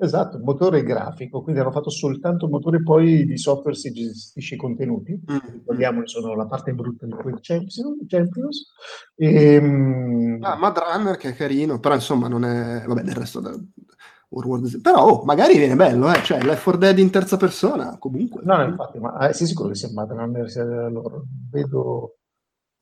Esatto, 0.01 0.39
motore 0.43 0.83
grafico 0.83 1.41
quindi 1.41 1.61
hanno 1.61 1.71
fatto 1.71 1.89
soltanto 1.89 2.45
il 2.45 2.51
motore 2.51 2.81
poi 2.81 3.25
di 3.25 3.37
software 3.37 3.75
si 3.75 3.91
gestisce 3.91 4.55
i 4.55 4.57
contenuti 4.57 5.19
Mm. 5.31 5.77
che 5.77 6.01
sono 6.05 6.35
la 6.35 6.45
parte 6.45 6.73
brutta 6.73 7.05
di 7.05 7.11
Quake 7.11 7.39
Champions, 7.41 7.81
Champions. 8.07 8.71
Ehm, 9.15 10.39
Ah, 10.41 10.55
Mad 10.55 10.77
Runner 10.77 11.17
che 11.17 11.29
è 11.29 11.35
carino, 11.35 11.79
però 11.79 11.93
insomma 11.95 12.27
non 12.27 12.43
è... 12.45 12.83
Vabbè, 12.85 13.01
del 13.03 13.15
resto... 13.15 13.39
Da... 13.39 13.51
Però 14.81 15.05
oh, 15.05 15.23
magari 15.25 15.57
viene 15.57 15.75
bello, 15.75 16.09
eh? 16.09 16.21
cioè 16.23 16.41
Left 16.41 16.63
4 16.63 16.79
Dead 16.79 16.97
in 16.99 17.09
terza 17.09 17.35
persona, 17.35 17.97
comunque. 17.99 18.41
no, 18.45 18.55
no, 18.57 18.63
infatti, 18.63 18.97
ma 18.97 19.27
eh, 19.27 19.33
sei 19.33 19.45
sicuro 19.45 19.69
che 19.69 19.75
sia 19.75 19.89
Mad 19.93 20.09
Runner 20.09 20.49
sia 20.49 20.63
loro? 20.87 21.25
Vedo 21.51 22.15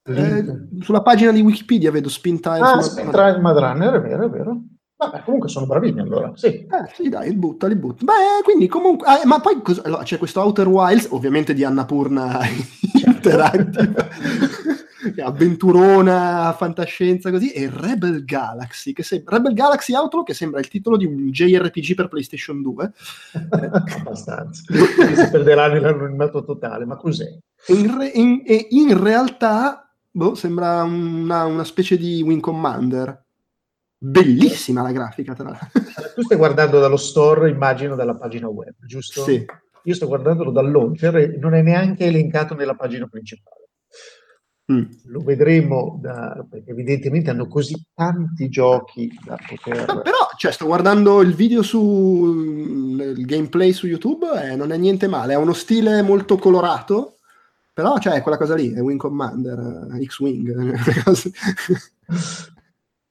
Eh, 0.03 0.67
sulla 0.81 1.01
pagina 1.01 1.31
di 1.31 1.41
Wikipedia 1.41 1.89
vedo 1.91 2.07
Spin 2.07 2.39
Time. 2.39 2.59
Ah, 2.59 2.73
aspetta, 2.73 3.27
il 3.29 3.41
Mad 3.41 3.57
Runner, 3.57 3.93
è 3.95 4.01
vero, 4.01 4.25
è 4.25 4.29
vero. 4.29 4.61
Vabbè, 5.01 5.23
comunque 5.23 5.47
sono 5.47 5.65
bravini 5.65 6.01
allora, 6.01 6.33
sì. 6.35 6.47
Eh, 6.47 6.67
sì, 6.93 7.07
dai, 7.07 7.33
butta, 7.33 7.67
li 7.67 7.75
butta. 7.77 8.03
Beh, 8.03 8.43
quindi 8.43 8.67
comunque... 8.67 9.07
ah, 9.07 9.21
ma 9.23 9.39
poi 9.39 9.61
cosa- 9.61 9.81
allora, 9.85 10.03
c'è 10.03 10.17
questo 10.17 10.41
Outer 10.41 10.67
Wilds, 10.67 11.07
ovviamente 11.11 11.53
di 11.53 11.63
Annapurna 11.63 12.41
Interactive, 13.05 13.93
che 15.15 15.21
è 15.21 15.21
avventurona, 15.21 16.53
fantascienza 16.57 17.31
così, 17.31 17.51
e 17.53 17.69
Rebel 17.73 18.25
Galaxy, 18.25 18.91
che 18.91 19.03
sem- 19.03 19.23
Rebel 19.25 19.53
Galaxy 19.53 19.93
Outlaw, 19.95 20.23
che 20.23 20.33
sembra 20.33 20.59
il 20.59 20.67
titolo 20.67 20.97
di 20.97 21.05
un 21.05 21.29
JRPG 21.31 21.93
per 21.95 22.09
PlayStation 22.09 22.61
2. 22.61 22.91
Abbastanza. 23.99 24.63
Si 24.67 25.29
perderanno 25.31 25.79
l'anonimato 25.79 26.43
totale, 26.43 26.83
ma 26.83 26.97
cos'è? 26.97 27.37
In, 27.67 27.97
re- 27.97 28.11
in- 28.13 28.41
e 28.45 28.67
in 28.71 29.01
realtà, 29.01 29.89
boh, 30.11 30.35
sembra 30.35 30.83
una, 30.83 31.45
una 31.45 31.63
specie 31.63 31.95
di 31.97 32.21
Wing 32.21 32.41
Commander. 32.41 33.27
Bellissima 34.01 34.81
la 34.81 34.93
grafica, 34.93 35.33
tra 35.33 35.49
l'altro. 35.49 35.81
Tu 36.15 36.21
stai 36.21 36.37
guardando 36.37 36.79
dallo 36.79 36.95
store, 36.95 37.49
immagino, 37.49 37.95
dalla 37.95 38.15
pagina 38.15 38.47
web, 38.47 38.73
giusto? 38.79 39.23
Sì. 39.23 39.45
Io 39.83 39.93
sto 39.93 40.07
guardandolo 40.07 40.51
dal 40.51 40.71
launcher 40.71 41.17
e 41.17 41.37
non 41.37 41.53
è 41.53 41.61
neanche 41.61 42.05
elencato 42.05 42.55
nella 42.55 42.75
pagina 42.75 43.07
principale. 43.07 43.67
Mm. 44.71 44.83
Lo 45.05 45.19
vedremo 45.21 45.97
da- 46.01 46.45
perché 46.49 46.71
evidentemente 46.71 47.29
hanno 47.29 47.47
così 47.47 47.75
tanti 47.93 48.49
giochi 48.49 49.11
da 49.25 49.31
No, 49.31 49.45
poter... 49.47 49.85
però, 50.01 50.29
cioè, 50.37 50.51
sto 50.51 50.65
guardando 50.65 51.21
il 51.21 51.33
video 51.33 51.61
su 51.63 52.35
il 52.99 53.25
gameplay 53.25 53.73
su 53.73 53.87
YouTube 53.87 54.27
e 54.41 54.55
non 54.55 54.71
è 54.71 54.77
niente 54.77 55.07
male. 55.07 55.33
Ha 55.33 55.39
uno 55.39 55.53
stile 55.53 56.01
molto 56.03 56.37
colorato, 56.37 57.17
però, 57.73 57.97
cioè, 57.97 58.13
è 58.13 58.21
quella 58.21 58.37
cosa 58.37 58.55
lì, 58.55 58.71
è 58.71 58.79
Wing 58.79 58.99
Commander, 58.99 59.89
eh, 59.93 60.05
X-Wing. 60.05 60.53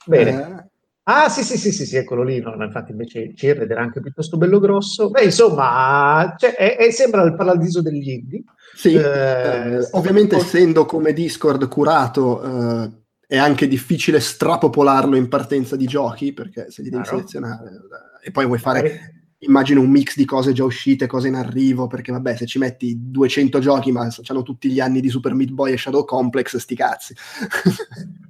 Bene. 0.07 0.31
Eh, 0.31 0.68
Ah, 1.11 1.31
sì, 1.31 1.43
sì, 1.43 1.57
sì, 1.57 1.73
sì, 1.73 1.87
sì, 1.87 1.97
eccolo 1.97 2.23
lì. 2.23 2.39
No, 2.39 2.55
infatti 2.63 2.91
invece 2.91 3.33
ed 3.35 3.71
era 3.71 3.81
anche 3.81 3.99
piuttosto 4.01 4.37
bello 4.37 4.59
grosso. 4.59 5.09
Beh, 5.09 5.25
insomma, 5.25 6.35
cioè, 6.37 6.55
è- 6.55 6.77
è- 6.77 6.91
sembra 6.91 7.23
il 7.23 7.35
paradiso 7.35 7.81
degli 7.81 8.11
indie. 8.11 8.43
sì, 8.75 8.93
Eh, 8.93 9.01
eh, 9.01 9.89
ovviamente 9.93 10.37
essendo 10.37 10.85
come 10.85 11.15
Discord 11.15 11.67
curato, 11.69 12.43
eh, 12.43 12.91
è 13.27 13.39
anche 13.39 13.67
difficile 13.67 14.21
strapopolarlo 14.21 15.17
in 15.17 15.29
partenza 15.29 15.77
di 15.77 15.87
giochi, 15.87 16.35
perché 16.35 16.71
se 16.71 16.83
li 16.83 16.91
devi 16.91 17.03
Chiaro. 17.03 17.19
selezionare 17.19 17.71
eh, 17.71 18.29
e 18.29 18.31
poi 18.31 18.45
vuoi 18.45 18.59
fare 18.59 19.15
immagino 19.39 19.81
un 19.81 19.89
mix 19.89 20.15
di 20.15 20.27
cose 20.27 20.53
già 20.53 20.65
uscite, 20.65 21.07
cose 21.07 21.29
in 21.29 21.37
arrivo, 21.37 21.87
perché 21.87 22.13
vabbè, 22.13 22.37
se 22.37 22.45
ci 22.45 22.59
metti 22.59 22.95
200 22.99 23.61
giochi, 23.61 23.93
ma 23.93 24.07
hanno 24.27 24.43
tutti 24.43 24.69
gli 24.71 24.81
anni 24.81 25.01
di 25.01 25.09
Super 25.09 25.33
Meat 25.33 25.53
Boy 25.53 25.73
e 25.73 25.79
Shadow 25.79 26.05
Complex, 26.05 26.57
sti 26.59 26.75
cazzi. 26.75 27.15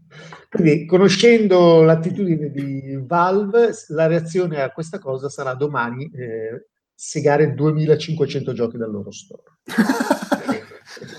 Quindi, 0.51 0.87
conoscendo 0.87 1.83
l'attitudine 1.83 2.51
di 2.51 2.99
Valve, 3.03 3.73
la 3.89 4.07
reazione 4.07 4.63
a 4.63 4.71
questa 4.71 4.99
cosa 4.99 5.29
sarà 5.29 5.55
domani 5.55 6.11
eh, 6.15 6.69
segare 6.95 7.55
2500 7.55 8.53
giochi 8.53 8.77
dal 8.77 8.91
loro 8.91 9.11
store. 9.11 9.43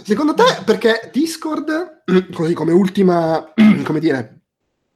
Secondo 0.04 0.34
te, 0.34 0.43
perché 0.65 1.10
Discord, 1.13 2.04
così 2.34 2.54
come 2.54 2.73
ultima, 2.73 3.54
come 3.84 3.99
dire, 3.99 4.39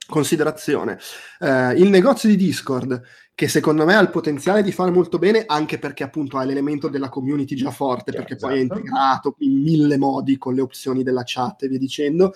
considerazione, 0.08 1.00
eh, 1.40 1.74
il 1.74 1.90
negozio 1.90 2.28
di 2.28 2.36
Discord, 2.36 3.02
che 3.36 3.48
secondo 3.48 3.86
me 3.86 3.96
ha 3.96 4.02
il 4.02 4.10
potenziale 4.10 4.62
di 4.62 4.72
fare 4.72 4.92
molto 4.92 5.18
bene, 5.18 5.44
anche 5.46 5.80
perché 5.80 6.04
appunto 6.04 6.38
ha 6.38 6.44
l'elemento 6.44 6.88
della 6.88 7.10
community 7.10 7.56
già 7.56 7.72
forte, 7.72 8.12
perché 8.12 8.36
poi 8.36 8.60
è 8.60 8.64
esatto. 8.64 8.80
integrato 8.80 9.36
in 9.40 9.62
mille 9.62 9.98
modi 9.98 10.38
con 10.38 10.54
le 10.54 10.62
opzioni 10.62 11.04
della 11.04 11.24
chat 11.24 11.64
e 11.64 11.68
via 11.68 11.80
dicendo, 11.80 12.34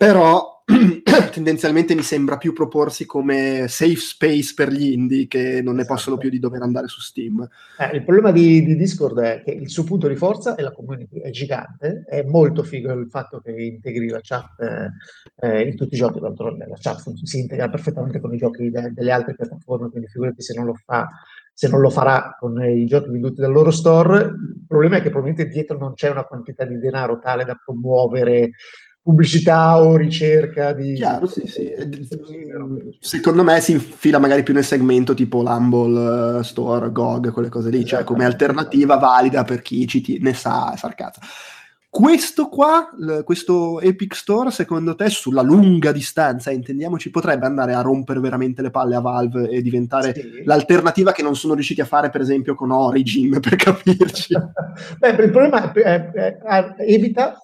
però 0.00 0.64
tendenzialmente 1.30 1.94
mi 1.94 2.00
sembra 2.00 2.38
più 2.38 2.54
proporsi 2.54 3.04
come 3.04 3.66
safe 3.68 3.96
space 3.96 4.54
per 4.56 4.70
gli 4.70 4.92
indie 4.92 5.26
che 5.26 5.60
non 5.60 5.74
ne 5.74 5.82
Esatto. 5.82 5.94
possono 5.94 6.16
più 6.16 6.30
di 6.30 6.38
dover 6.38 6.62
andare 6.62 6.88
su 6.88 7.02
Steam. 7.02 7.46
Eh, 7.78 7.96
il 7.96 8.02
problema 8.02 8.32
di, 8.32 8.64
di 8.64 8.76
Discord 8.76 9.18
è 9.18 9.42
che 9.44 9.50
il 9.50 9.68
suo 9.68 9.84
punto 9.84 10.08
di 10.08 10.16
forza 10.16 10.54
è 10.54 10.62
la 10.62 10.72
community, 10.72 11.20
è 11.20 11.28
gigante, 11.28 12.06
è 12.08 12.22
molto 12.22 12.62
figo 12.62 12.90
il 12.92 13.10
fatto 13.10 13.40
che 13.40 13.50
integri 13.50 14.08
la 14.08 14.20
chat 14.22 14.58
eh, 14.60 15.46
eh, 15.46 15.68
in 15.68 15.76
tutti 15.76 15.96
i 15.96 15.98
giochi, 15.98 16.18
d'altronde 16.18 16.66
la 16.66 16.78
chat 16.80 17.12
si 17.22 17.38
integra 17.38 17.68
perfettamente 17.68 18.20
con 18.20 18.32
i 18.32 18.38
giochi 18.38 18.70
de- 18.70 18.92
delle 18.94 19.12
altre 19.12 19.34
piattaforme, 19.34 19.90
quindi 19.90 20.08
figurati 20.08 20.40
se 20.40 20.54
non 20.54 20.64
lo 20.64 20.76
fa, 20.82 21.10
se 21.52 21.68
non 21.68 21.78
lo 21.78 21.90
farà 21.90 22.38
con 22.40 22.58
i 22.62 22.86
giochi 22.86 23.10
venduti 23.10 23.42
dal 23.42 23.52
loro 23.52 23.70
store. 23.70 24.22
Il 24.22 24.64
problema 24.66 24.96
è 24.96 25.02
che 25.02 25.10
probabilmente 25.10 25.52
dietro 25.52 25.76
non 25.76 25.92
c'è 25.92 26.08
una 26.08 26.24
quantità 26.24 26.64
di 26.64 26.78
denaro 26.78 27.18
tale 27.18 27.44
da 27.44 27.60
promuovere 27.62 28.52
pubblicità 29.02 29.80
o 29.82 29.96
ricerca 29.96 30.72
di... 30.72 30.94
Chiaro, 30.94 31.26
sì, 31.26 31.46
sì. 31.46 31.72
Secondo 33.00 33.42
me 33.42 33.60
si 33.60 33.72
infila 33.72 34.18
magari 34.18 34.42
più 34.42 34.54
nel 34.54 34.64
segmento 34.64 35.14
tipo 35.14 35.42
l'Humble 35.42 36.38
eh, 36.40 36.44
Store, 36.44 36.92
GOG, 36.92 37.32
quelle 37.32 37.48
cose 37.48 37.70
lì, 37.70 37.84
cioè 37.84 38.04
come 38.04 38.24
alternativa 38.24 38.96
valida 38.96 39.44
per 39.44 39.62
chi 39.62 39.86
ci 39.86 40.00
ti- 40.00 40.18
ne 40.20 40.34
sa 40.34 40.74
far 40.76 40.94
cazzo. 40.94 41.20
Questo 41.92 42.46
qua, 42.48 42.88
l- 42.96 43.24
questo 43.24 43.80
Epic 43.80 44.14
Store, 44.14 44.52
secondo 44.52 44.94
te, 44.94 45.08
sulla 45.10 45.42
lunga 45.42 45.90
distanza, 45.90 46.52
intendiamoci, 46.52 47.10
potrebbe 47.10 47.46
andare 47.46 47.74
a 47.74 47.80
rompere 47.80 48.20
veramente 48.20 48.62
le 48.62 48.70
palle 48.70 48.94
a 48.94 49.00
Valve 49.00 49.48
e 49.48 49.60
diventare 49.60 50.14
Sì. 50.14 50.42
l'alternativa 50.44 51.10
che 51.10 51.24
non 51.24 51.34
sono 51.34 51.54
riusciti 51.54 51.80
a 51.80 51.84
fare, 51.84 52.08
per 52.08 52.20
esempio, 52.20 52.54
con 52.54 52.70
Origin, 52.70 53.40
per 53.40 53.56
capirci. 53.56 54.34
Beh, 55.00 55.08
il 55.08 55.30
problema 55.32 55.72
è, 55.72 56.10
è- 56.12 56.36
è- 56.38 56.74
evita 56.78 57.42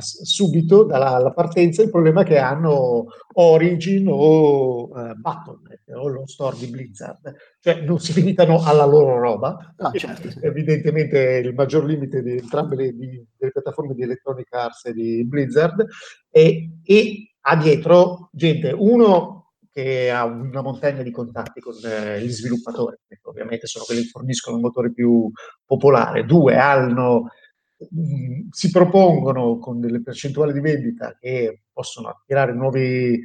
s- 0.00 0.22
subito 0.24 0.82
dalla 0.82 1.10
alla 1.14 1.30
partenza 1.30 1.80
il 1.80 1.90
problema 1.90 2.24
che 2.24 2.36
hanno 2.38 3.06
Origin 3.40 4.08
o 4.08 4.90
eh, 4.96 5.14
Battle.net 5.14 5.82
o 5.94 6.08
lo 6.08 6.26
store 6.26 6.56
di 6.56 6.66
Blizzard, 6.66 7.34
cioè 7.60 7.82
non 7.82 8.00
si 8.00 8.12
limitano 8.14 8.62
alla 8.64 8.84
loro 8.84 9.18
roba. 9.18 9.74
Ah, 9.76 9.92
certo, 9.92 10.30
sì. 10.30 10.38
Evidentemente 10.42 11.40
il 11.44 11.54
maggior 11.54 11.84
limite 11.84 12.22
di 12.22 12.32
entrambe 12.38 12.74
le, 12.74 12.92
di- 12.92 13.24
delle 13.36 13.52
piattaforme 13.52 13.94
di 13.94 14.02
Electronic 14.02 14.52
Arts 14.52 14.86
e 14.86 14.92
di 14.92 15.24
Blizzard 15.24 15.86
e, 16.30 16.70
e 16.82 17.34
ha 17.40 17.56
dietro 17.56 18.28
gente, 18.32 18.72
uno 18.76 19.52
che 19.70 20.10
ha 20.10 20.24
una 20.24 20.60
montagna 20.60 21.02
di 21.02 21.12
contatti 21.12 21.60
con 21.60 21.74
eh, 21.84 22.20
gli 22.20 22.30
sviluppatori, 22.30 22.96
che 23.06 23.20
ovviamente 23.22 23.68
sono 23.68 23.84
quelli 23.84 24.02
che 24.02 24.08
forniscono 24.08 24.56
il 24.56 24.62
motore 24.62 24.92
più 24.92 25.30
popolare, 25.64 26.24
due 26.24 26.56
hanno, 26.56 27.28
mh, 27.90 28.48
si 28.50 28.70
propongono 28.70 29.58
con 29.58 29.80
delle 29.80 30.02
percentuali 30.02 30.52
di 30.52 30.60
vendita 30.60 31.16
che 31.18 31.62
possono 31.72 32.08
attirare 32.08 32.52
nuovi, 32.52 33.20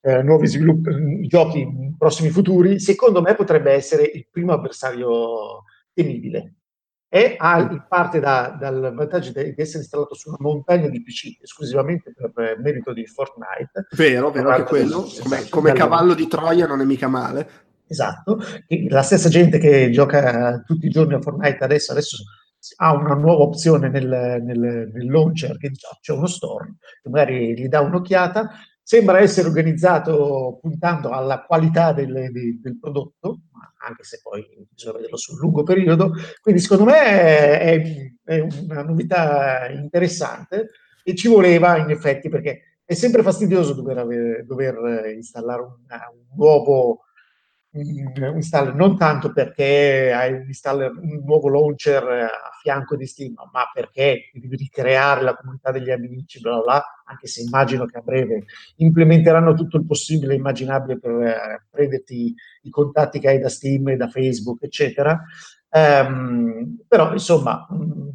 eh, 0.00 0.22
nuovi 0.22 0.46
sviluppi, 0.46 1.26
giochi 1.26 1.60
in 1.60 1.96
prossimi 1.96 2.30
futuri, 2.30 2.80
secondo 2.80 3.20
me 3.22 3.34
potrebbe 3.34 3.72
essere 3.72 4.02
il 4.04 4.26
primo 4.30 4.52
avversario 4.52 5.62
temibile. 5.92 6.54
E 7.08 7.36
ha, 7.38 7.58
il- 7.58 7.86
parte 7.88 8.18
da- 8.18 8.56
dal 8.58 8.92
vantaggio 8.92 9.30
di 9.30 9.54
essere 9.56 9.78
installato 9.82 10.14
su 10.16 10.30
una 10.30 10.38
montagna 10.40 10.88
di 10.88 11.00
PC 11.00 11.38
esclusivamente 11.40 12.12
per 12.12 12.58
merito 12.58 12.92
di 12.92 13.06
Fortnite. 13.06 13.86
Vero, 13.92 14.32
vero 14.32 14.48
che 14.56 14.64
quello, 14.64 15.06
come, 15.22 15.48
come 15.48 15.72
cavallo 15.74 16.14
di 16.14 16.26
Troia 16.26 16.66
non 16.66 16.80
è 16.80 16.84
mica 16.84 17.06
male. 17.06 17.48
Esatto, 17.86 18.40
la 18.88 19.02
stessa 19.02 19.28
gente 19.28 19.58
che 19.58 19.90
gioca 19.90 20.60
tutti 20.66 20.86
i 20.86 20.90
giorni 20.90 21.14
a 21.14 21.20
Fortnite 21.20 21.62
adesso, 21.62 21.92
adesso 21.92 22.16
ha 22.76 22.94
una 22.94 23.14
nuova 23.14 23.44
opzione 23.44 23.88
nel, 23.88 24.06
nel- 24.42 24.90
nel 24.92 25.10
launcher 25.10 25.56
che 25.58 25.68
"Ah, 25.68 25.98
c'è 26.00 26.12
uno 26.12 26.26
store, 26.26 26.74
magari 27.04 27.54
gli 27.58 27.68
dà 27.68 27.80
un'occhiata, 27.80 28.50
sembra 28.82 29.18
essere 29.20 29.48
organizzato 29.48 30.58
puntando 30.60 31.10
alla 31.10 31.42
qualità 31.44 31.92
del, 31.92 32.28
di- 32.32 32.60
del 32.60 32.78
prodotto, 32.78 33.40
anche 33.86 34.02
se 34.04 34.20
poi 34.22 34.44
bisogna 34.70 34.94
vederlo 34.96 35.16
sul 35.16 35.38
lungo 35.38 35.62
periodo, 35.62 36.12
quindi 36.40 36.60
secondo 36.60 36.84
me 36.84 37.00
è, 37.58 37.82
è 38.24 38.40
una 38.40 38.82
novità 38.82 39.68
interessante 39.68 40.70
e 41.02 41.14
ci 41.14 41.28
voleva 41.28 41.76
in 41.78 41.90
effetti 41.90 42.28
perché 42.28 42.78
è 42.84 42.94
sempre 42.94 43.22
fastidioso 43.22 43.72
dover, 43.74 44.44
dover 44.46 45.06
installare 45.14 45.62
un, 45.62 45.68
un 45.68 46.36
nuovo 46.36 47.00
un 47.74 48.36
installer, 48.36 48.74
non 48.74 48.96
tanto 48.96 49.32
perché 49.32 50.12
hai 50.12 50.32
un, 50.32 50.44
installer, 50.46 50.92
un 50.92 51.22
nuovo 51.24 51.48
launcher 51.48 52.02
eh, 52.04 52.22
a 52.22 52.50
fianco 52.60 52.96
di 52.96 53.06
Steam, 53.06 53.34
ma 53.52 53.68
perché 53.72 54.30
devi 54.32 54.56
ricreare 54.56 55.22
la 55.22 55.34
comunità 55.34 55.70
degli 55.70 55.90
amici, 55.90 56.40
bla 56.40 56.60
bla 56.60 56.84
anche 57.06 57.26
se 57.26 57.42
immagino 57.42 57.84
che 57.84 57.98
a 57.98 58.02
breve 58.02 58.44
implementeranno 58.76 59.54
tutto 59.54 59.76
il 59.76 59.86
possibile 59.86 60.34
immaginabile 60.34 60.98
per 60.98 61.10
eh, 61.20 61.64
prenderti 61.70 62.34
i 62.62 62.70
contatti 62.70 63.18
che 63.18 63.28
hai 63.28 63.38
da 63.38 63.48
Steam 63.48 63.88
e 63.88 63.96
da 63.96 64.08
Facebook, 64.08 64.62
eccetera. 64.62 65.20
Ehm, 65.70 66.78
però, 66.86 67.12
insomma, 67.12 67.66
mh, 67.68 68.08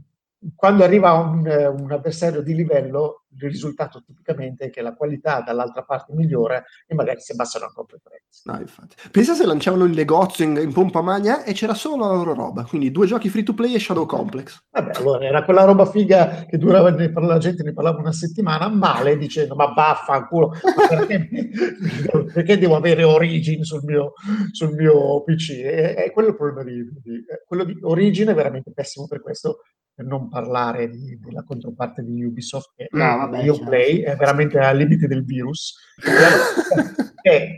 quando 0.55 0.83
arriva 0.83 1.13
un, 1.13 1.45
eh, 1.45 1.67
un 1.67 1.91
avversario 1.91 2.41
di 2.41 2.55
livello, 2.55 3.23
il 3.31 3.49
risultato 3.49 4.01
tipicamente 4.03 4.65
è 4.65 4.69
che 4.69 4.81
la 4.81 4.95
qualità 4.95 5.41
dall'altra 5.41 5.83
parte 5.83 6.13
migliora 6.13 6.63
e 6.87 6.95
magari 6.95 7.19
si 7.19 7.31
abbassano 7.33 7.71
po' 7.73 7.85
i 7.95 7.99
prezzi. 8.01 8.41
No, 8.45 8.59
infatti. 8.59 8.95
Pensa 9.11 9.33
se 9.33 9.45
lanciavano 9.45 9.83
il 9.83 9.93
negozio 9.93 10.45
in, 10.45 10.57
in 10.57 10.73
pompa 10.73 11.01
magna 11.01 11.43
e 11.43 11.53
c'era 11.53 11.73
solo 11.73 12.07
la 12.07 12.13
loro 12.13 12.33
roba, 12.33 12.63
quindi 12.63 12.91
due 12.91 13.05
giochi 13.05 13.29
free 13.29 13.43
to 13.43 13.53
play 13.53 13.73
e 13.73 13.79
Shadow 13.79 14.05
Complex. 14.05 14.63
Vabbè, 14.71 14.91
allora 14.97 15.25
era 15.25 15.43
quella 15.43 15.63
roba 15.63 15.85
figa 15.85 16.45
che 16.45 16.57
durava, 16.57 16.89
ne 16.89 17.11
la 17.13 17.37
gente 17.37 17.63
ne 17.63 17.73
parlava 17.73 17.99
una 17.99 18.13
settimana 18.13 18.67
male 18.69 19.17
dicendo 19.17 19.55
ma 19.55 19.73
vaffanculo, 19.73 20.53
ma 20.75 20.87
perché, 20.87 21.29
perché 22.33 22.57
devo 22.57 22.75
avere 22.75 23.03
Origin 23.03 23.63
sul 23.63 23.83
mio, 23.83 24.13
sul 24.51 24.73
mio 24.73 25.21
PC? 25.23 25.49
E, 25.49 25.95
e 26.05 26.11
quello 26.11 26.29
è 26.29 26.31
il 26.31 26.37
problema 26.37 26.63
di, 26.63 26.83
di- 27.01 27.23
quello 27.45 27.63
di 27.63 27.77
Origin 27.81 28.29
è 28.29 28.33
veramente 28.33 28.71
pessimo 28.71 29.07
per 29.07 29.21
questo, 29.21 29.59
per 29.99 30.07
non 30.07 30.29
parlare 30.29 30.89
di- 30.89 31.19
della 31.19 31.43
controparte 31.43 32.05
di 32.05 32.23
Ubisoft 32.23 32.71
che 32.73 32.87
No, 32.91 33.17
vabbè, 33.17 33.49
Uplay 33.49 33.97
chiaro. 33.97 34.13
è 34.13 34.15
veramente 34.15 34.57
al 34.57 34.77
limite 34.77 35.07
del 35.07 35.25
virus. 35.25 35.75
È 37.21 37.53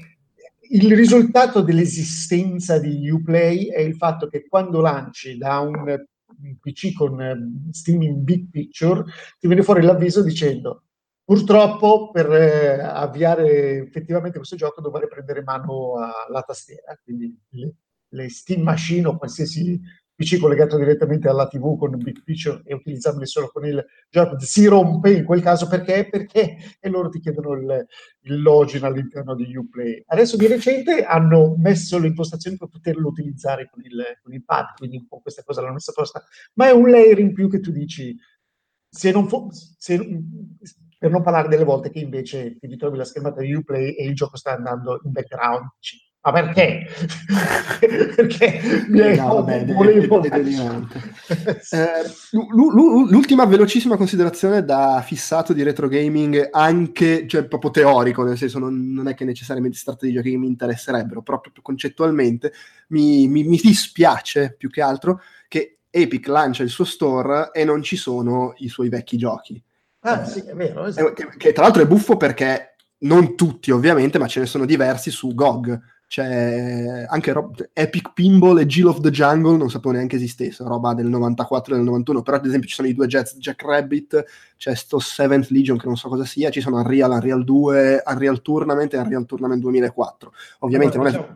il 0.71 0.95
risultato 0.95 1.61
dell'esistenza 1.61 2.79
di 2.79 3.07
Uplay 3.11 3.67
è 3.67 3.79
il 3.81 3.95
fatto 3.95 4.27
che 4.27 4.47
quando 4.47 4.81
lanci 4.81 5.37
da 5.37 5.59
un 5.59 6.03
PC 6.59 6.93
con 6.93 7.21
eh, 7.21 7.37
Steam 7.71 8.01
in 8.01 8.23
Big 8.23 8.49
Picture 8.49 9.03
ti 9.37 9.45
viene 9.45 9.61
fuori 9.61 9.83
l'avviso 9.83 10.23
dicendo 10.23 10.85
purtroppo 11.23 12.09
per 12.09 12.31
eh, 12.31 12.81
avviare 12.81 13.81
effettivamente 13.83 14.37
questo 14.37 14.55
gioco 14.55 14.81
dovrei 14.81 15.07
prendere 15.07 15.43
mano 15.43 15.93
alla 16.27 16.41
tastiera, 16.41 16.99
quindi 17.03 17.37
le, 17.49 17.75
le 18.07 18.29
Steam 18.29 18.63
Machine 18.63 19.07
o 19.07 19.17
qualsiasi 19.17 19.79
PC 20.21 20.39
collegato 20.39 20.77
direttamente 20.77 21.27
alla 21.27 21.47
TV 21.47 21.77
con 21.77 21.97
Big 21.97 22.21
Picture 22.23 22.61
e 22.63 22.75
utilizzabile 22.75 23.25
solo 23.25 23.49
con 23.49 23.65
il 23.65 23.83
gioco 24.09 24.39
si 24.39 24.67
rompe 24.67 25.11
in 25.11 25.25
quel 25.25 25.41
caso 25.41 25.67
perché? 25.67 26.07
Perché 26.07 26.57
e 26.79 26.89
loro 26.89 27.09
ti 27.09 27.19
chiedono 27.19 27.53
il, 27.53 27.87
il 28.21 28.41
login 28.41 28.83
all'interno 28.83 29.33
di 29.33 29.55
Uplay. 29.55 30.03
Adesso 30.05 30.37
di 30.37 30.45
recente 30.45 31.03
hanno 31.03 31.55
messo 31.57 31.97
le 31.97 32.07
impostazioni 32.07 32.57
per 32.57 32.69
poterlo 32.69 33.07
utilizzare 33.07 33.67
con 33.69 33.83
il, 33.83 34.03
con 34.21 34.33
il 34.33 34.43
pad, 34.43 34.75
quindi 34.77 34.97
un 34.97 35.07
po' 35.07 35.21
questa 35.21 35.41
cosa 35.43 35.61
l'hanno 35.61 35.73
messa 35.73 35.91
apposta, 35.91 36.23
ma 36.53 36.67
è 36.67 36.71
un 36.71 36.89
layer 36.89 37.17
in 37.19 37.33
più 37.33 37.49
che 37.49 37.59
tu 37.59 37.71
dici, 37.71 38.15
se 38.87 39.11
non 39.11 39.27
fo- 39.27 39.49
se- 39.51 40.23
per 40.99 41.09
non 41.09 41.23
parlare 41.23 41.47
delle 41.47 41.63
volte 41.63 41.89
che 41.89 41.99
invece 41.99 42.57
ti 42.59 42.67
ritrovi 42.67 42.97
la 42.97 43.05
schermata 43.05 43.41
di 43.41 43.53
Uplay 43.53 43.93
e 43.95 44.05
il 44.05 44.13
gioco 44.13 44.37
sta 44.37 44.51
andando 44.51 45.01
in 45.03 45.11
background, 45.11 45.69
dici, 45.79 46.10
ma 46.23 46.31
perché? 46.31 46.85
perché 48.15 48.61
mi 48.87 48.99
è 48.99 49.15
No, 49.15 49.35
vabbè, 49.35 49.65
volevo- 49.65 50.21
è-. 50.21 50.29
Eh, 51.71 52.03
l'u- 52.31 52.69
l'u- 52.71 53.09
l'ultima 53.09 53.45
velocissima 53.45 53.97
considerazione 53.97 54.63
da 54.63 55.01
fissato 55.05 55.53
di 55.53 55.63
retro 55.63 55.87
gaming, 55.87 56.49
anche 56.51 57.27
cioè, 57.27 57.45
proprio 57.45 57.71
teorico, 57.71 58.23
nel 58.23 58.37
senso 58.37 58.59
non, 58.59 58.91
non 58.91 59.07
è 59.07 59.13
che 59.15 59.25
necessariamente 59.25 59.77
si 59.77 59.83
tratta 59.85 60.05
di 60.05 60.13
giochi 60.13 60.31
che 60.31 60.37
mi 60.37 60.47
interesserebbero, 60.47 61.21
però 61.21 61.39
proprio 61.39 61.63
concettualmente 61.63 62.53
mi, 62.89 63.27
mi- 63.27 63.43
mi 63.43 63.57
dispiace 63.61 64.53
più 64.57 64.69
che 64.69 64.81
altro 64.81 65.21
che 65.47 65.79
Epic 65.89 66.27
lancia 66.27 66.63
il 66.63 66.69
suo 66.69 66.85
store 66.85 67.49
e 67.51 67.63
non 67.65 67.81
ci 67.81 67.95
sono 67.95 68.53
i 68.57 68.69
suoi 68.69 68.89
vecchi 68.89 69.17
giochi. 69.17 69.61
Ah, 70.01 70.23
sì, 70.25 70.39
è 70.41 70.53
vero, 70.53 70.85
Eh, 70.85 70.89
esatto. 70.89 71.13
Che, 71.13 71.27
che 71.37 71.51
tra 71.53 71.63
l'altro 71.63 71.81
è 71.81 71.87
buffo 71.87 72.15
perché 72.17 72.75
non 72.99 73.35
tutti 73.35 73.71
ovviamente, 73.71 74.17
ma 74.19 74.27
ce 74.27 74.39
ne 74.41 74.45
sono 74.45 74.65
diversi 74.65 75.09
su 75.11 75.33
GOG. 75.33 75.79
C'è 76.11 77.05
anche 77.07 77.31
rob- 77.31 77.69
Epic 77.71 78.11
Pinball 78.11 78.59
e 78.59 78.65
Jill 78.65 78.87
of 78.87 78.99
the 78.99 79.11
Jungle, 79.11 79.55
non 79.55 79.69
sapevo 79.69 79.93
neanche 79.93 80.17
esistesse, 80.17 80.61
roba 80.65 80.93
del 80.93 81.07
94 81.07 81.73
e 81.73 81.77
del 81.77 81.85
91, 81.85 82.21
però 82.21 82.35
ad 82.35 82.45
esempio 82.45 82.67
ci 82.67 82.75
sono 82.75 82.89
i 82.89 82.93
due 82.93 83.07
Jets 83.07 83.37
Jack 83.37 83.63
Rabbit, 83.63 84.25
c'è 84.57 84.75
sto 84.75 84.99
Seventh 84.99 85.47
Legion 85.51 85.77
che 85.77 85.87
non 85.87 85.95
so 85.95 86.09
cosa 86.09 86.25
sia, 86.25 86.49
ci 86.49 86.59
sono 86.59 86.81
Unreal, 86.81 87.11
Unreal 87.11 87.45
2, 87.45 88.03
Unreal 88.05 88.41
Tournament 88.41 88.93
e 88.93 88.97
Unreal 88.97 89.25
Tournament 89.25 89.61
2004. 89.61 90.33
Ovviamente 90.59 90.97
non 90.97 91.07
è, 91.07 91.27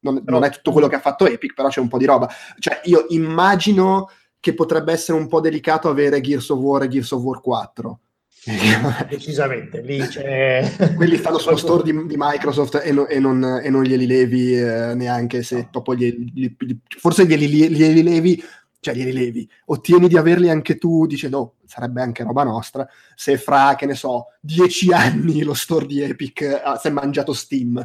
non, 0.00 0.22
non 0.26 0.44
è 0.44 0.50
tutto 0.50 0.72
quello 0.72 0.88
che 0.88 0.96
ha 0.96 1.00
fatto 1.00 1.26
Epic, 1.26 1.54
però 1.54 1.68
c'è 1.68 1.80
un 1.80 1.88
po' 1.88 1.96
di 1.96 2.04
roba. 2.04 2.28
Cioè 2.58 2.82
io 2.84 3.06
immagino 3.08 4.10
che 4.38 4.52
potrebbe 4.52 4.92
essere 4.92 5.16
un 5.16 5.28
po' 5.28 5.40
delicato 5.40 5.88
avere 5.88 6.20
Gears 6.20 6.50
of 6.50 6.58
War 6.58 6.82
e 6.82 6.88
Gears 6.88 7.10
of 7.12 7.22
War 7.22 7.40
4 7.40 8.00
Decisamente, 9.08 9.80
lì 9.80 9.98
c'è... 10.06 10.70
Quelli 10.96 11.16
stanno 11.16 11.38
sullo 11.38 11.56
store 11.56 11.82
di, 11.82 12.06
di 12.06 12.14
Microsoft 12.16 12.80
e, 12.84 12.92
no, 12.92 13.06
e, 13.06 13.18
non, 13.18 13.42
e, 13.62 13.70
non, 13.70 13.82
glieli 13.82 14.06
levi 14.06 14.58
eh, 14.58 14.94
neanche 14.94 15.42
se 15.42 15.56
no. 15.56 15.68
proprio 15.70 15.94
glieli, 15.94 16.30
glieli, 16.32 16.80
forse 16.98 17.26
glieli, 17.26 17.46
glieli 17.46 18.02
levi, 18.02 18.42
cioè 18.80 18.94
glieli 18.94 19.12
levi, 19.12 19.48
ottieni 19.66 20.08
di 20.08 20.18
averli 20.18 20.50
anche 20.50 20.76
tu, 20.76 21.06
dice 21.06 21.28
no, 21.28 21.54
sarebbe 21.64 22.02
anche 22.02 22.22
roba 22.22 22.44
nostra, 22.44 22.86
se 23.14 23.38
fra, 23.38 23.74
che 23.76 23.86
ne 23.86 23.94
so, 23.94 24.26
dieci 24.40 24.92
anni 24.92 25.42
lo 25.42 25.54
store 25.54 25.86
di 25.86 26.02
Epic 26.02 26.60
ah, 26.62 26.76
si 26.76 26.88
è 26.88 26.90
mangiato 26.90 27.32
Steam, 27.32 27.84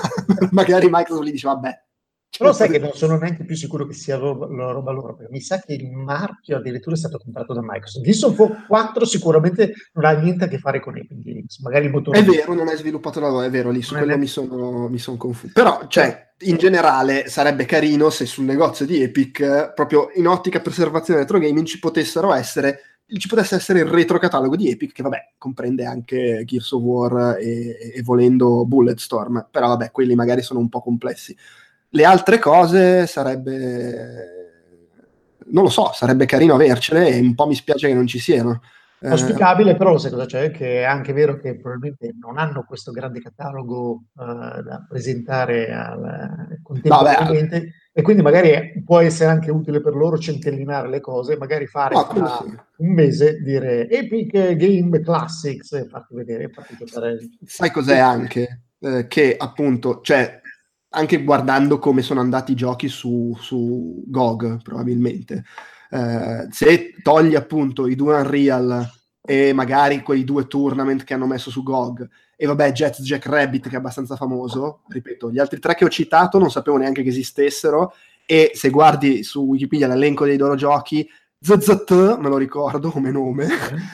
magari 0.52 0.88
Microsoft 0.90 1.26
gli 1.26 1.32
dice 1.32 1.48
vabbè, 1.48 1.82
però 2.38 2.52
sai 2.52 2.70
che 2.70 2.78
non 2.78 2.92
sono 2.94 3.18
neanche 3.18 3.44
più 3.44 3.56
sicuro 3.56 3.86
che 3.86 3.92
sia 3.92 4.16
roba, 4.16 4.46
la 4.46 4.70
roba 4.70 4.92
loro, 4.92 5.14
perché 5.14 5.32
mi 5.32 5.40
sa 5.40 5.58
che 5.58 5.74
il 5.74 5.90
marchio 5.90 6.56
addirittura 6.56 6.94
è 6.94 6.98
stato 6.98 7.18
comprato 7.18 7.52
da 7.52 7.60
Microsoft. 7.62 8.24
Of 8.24 8.38
War 8.38 8.66
4 8.66 9.04
sicuramente 9.04 9.72
non 9.94 10.04
ha 10.04 10.12
niente 10.12 10.44
a 10.44 10.48
che 10.48 10.58
fare 10.58 10.80
con 10.80 10.96
Epic 10.96 11.18
Games, 11.20 11.58
magari 11.60 11.86
il 11.86 11.90
motore... 11.90 12.18
È 12.20 12.24
vero, 12.24 12.54
non 12.54 12.68
è 12.68 12.76
sviluppato 12.76 13.20
da 13.20 13.28
loro, 13.28 13.42
è 13.42 13.50
vero, 13.50 13.70
lì 13.70 13.82
su 13.82 13.94
quello 13.94 14.14
è... 14.14 14.16
mi 14.16 14.26
sono, 14.26 14.88
mi 14.88 14.98
sono 14.98 15.16
confuso. 15.16 15.52
Però, 15.52 15.86
cioè, 15.88 16.32
in 16.40 16.56
generale 16.56 17.28
sarebbe 17.28 17.64
carino 17.64 18.10
se 18.10 18.24
sul 18.24 18.44
negozio 18.44 18.86
di 18.86 19.02
Epic, 19.02 19.72
proprio 19.74 20.10
in 20.14 20.28
ottica 20.28 20.60
preservazione 20.60 21.20
retro 21.20 21.38
gaming, 21.38 21.66
ci 21.66 21.78
potessero 21.78 22.32
essere 22.32 22.82
ci 23.16 23.26
potesse 23.26 23.54
essere 23.54 23.80
il 23.80 23.86
retrocatalogo 23.86 24.54
di 24.54 24.70
Epic, 24.70 24.92
che 24.92 25.02
vabbè, 25.02 25.32
comprende 25.38 25.86
anche 25.86 26.42
Gears 26.44 26.72
of 26.72 26.82
War 26.82 27.38
e, 27.40 27.94
e 27.94 28.02
volendo 28.02 28.66
Bulletstorm, 28.66 29.48
però 29.50 29.68
vabbè, 29.68 29.90
quelli 29.90 30.14
magari 30.14 30.42
sono 30.42 30.60
un 30.60 30.68
po' 30.68 30.82
complessi. 30.82 31.34
Le 31.90 32.04
altre 32.04 32.38
cose 32.38 33.06
sarebbe... 33.06 34.36
Non 35.50 35.62
lo 35.62 35.70
so, 35.70 35.92
sarebbe 35.94 36.26
carino 36.26 36.54
avercele 36.54 37.08
e 37.08 37.20
un 37.20 37.34
po' 37.34 37.46
mi 37.46 37.54
spiace 37.54 37.88
che 37.88 37.94
non 37.94 38.06
ci 38.06 38.18
siano. 38.18 38.60
Eh, 39.00 39.10
Auspicabile, 39.10 39.76
però 39.76 39.96
sai 39.96 40.10
cosa 40.10 40.26
c'è? 40.26 40.50
Che 40.50 40.80
è 40.80 40.82
anche 40.82 41.12
vero 41.12 41.38
che 41.38 41.56
probabilmente 41.56 42.16
non 42.20 42.36
hanno 42.36 42.64
questo 42.66 42.90
grande 42.90 43.20
catalogo 43.20 44.02
uh, 44.12 44.24
da 44.60 44.84
presentare 44.88 45.72
al, 45.72 46.58
contemporaneamente 46.62 47.58
no, 47.60 47.66
e 47.92 48.02
quindi 48.02 48.22
magari 48.22 48.82
può 48.84 48.98
essere 48.98 49.30
anche 49.30 49.52
utile 49.52 49.80
per 49.80 49.94
loro 49.94 50.18
centellinare 50.18 50.88
le 50.88 51.00
cose, 51.00 51.36
magari 51.36 51.66
fare 51.66 51.94
no, 51.94 52.42
sì. 52.42 52.56
un 52.78 52.92
mese, 52.92 53.40
dire 53.40 53.88
Epic 53.88 54.56
Game 54.56 55.00
Classics 55.00 55.72
e 55.72 55.86
farti 55.86 56.14
vedere. 56.16 56.50
Farti. 56.50 57.38
Sai 57.44 57.70
cos'è 57.70 57.98
anche? 57.98 58.62
Eh, 58.80 59.06
che 59.06 59.36
appunto, 59.38 60.00
cioè, 60.02 60.40
anche 60.90 61.22
guardando 61.22 61.78
come 61.78 62.02
sono 62.02 62.20
andati 62.20 62.52
i 62.52 62.56
giochi 62.56 62.88
su, 62.88 63.36
su 63.40 64.02
GOG, 64.06 64.62
probabilmente. 64.62 65.44
Eh, 65.90 66.46
se 66.50 66.94
togli 67.02 67.34
appunto 67.34 67.86
i 67.86 67.94
due 67.94 68.16
Unreal 68.16 68.90
e 69.20 69.52
magari 69.52 70.02
quei 70.02 70.24
due 70.24 70.46
tournament 70.46 71.04
che 71.04 71.14
hanno 71.14 71.26
messo 71.26 71.50
su 71.50 71.62
GOG, 71.62 72.08
e 72.36 72.46
vabbè, 72.46 72.72
Jet 72.72 73.00
Jack 73.02 73.26
Rabbit 73.26 73.68
che 73.68 73.74
è 73.74 73.78
abbastanza 73.78 74.16
famoso, 74.16 74.82
ripeto, 74.88 75.30
gli 75.30 75.38
altri 75.38 75.58
tre 75.58 75.74
che 75.74 75.84
ho 75.84 75.88
citato 75.88 76.38
non 76.38 76.50
sapevo 76.50 76.76
neanche 76.76 77.02
che 77.02 77.08
esistessero, 77.08 77.92
e 78.24 78.52
se 78.54 78.70
guardi 78.70 79.22
su 79.22 79.42
Wikipedia 79.42 79.88
l'elenco 79.88 80.24
dei 80.24 80.38
loro 80.38 80.54
giochi, 80.54 81.08
ZZT, 81.40 82.18
me 82.18 82.28
lo 82.28 82.36
ricordo 82.36 82.90
come 82.90 83.12
nome, 83.12 83.46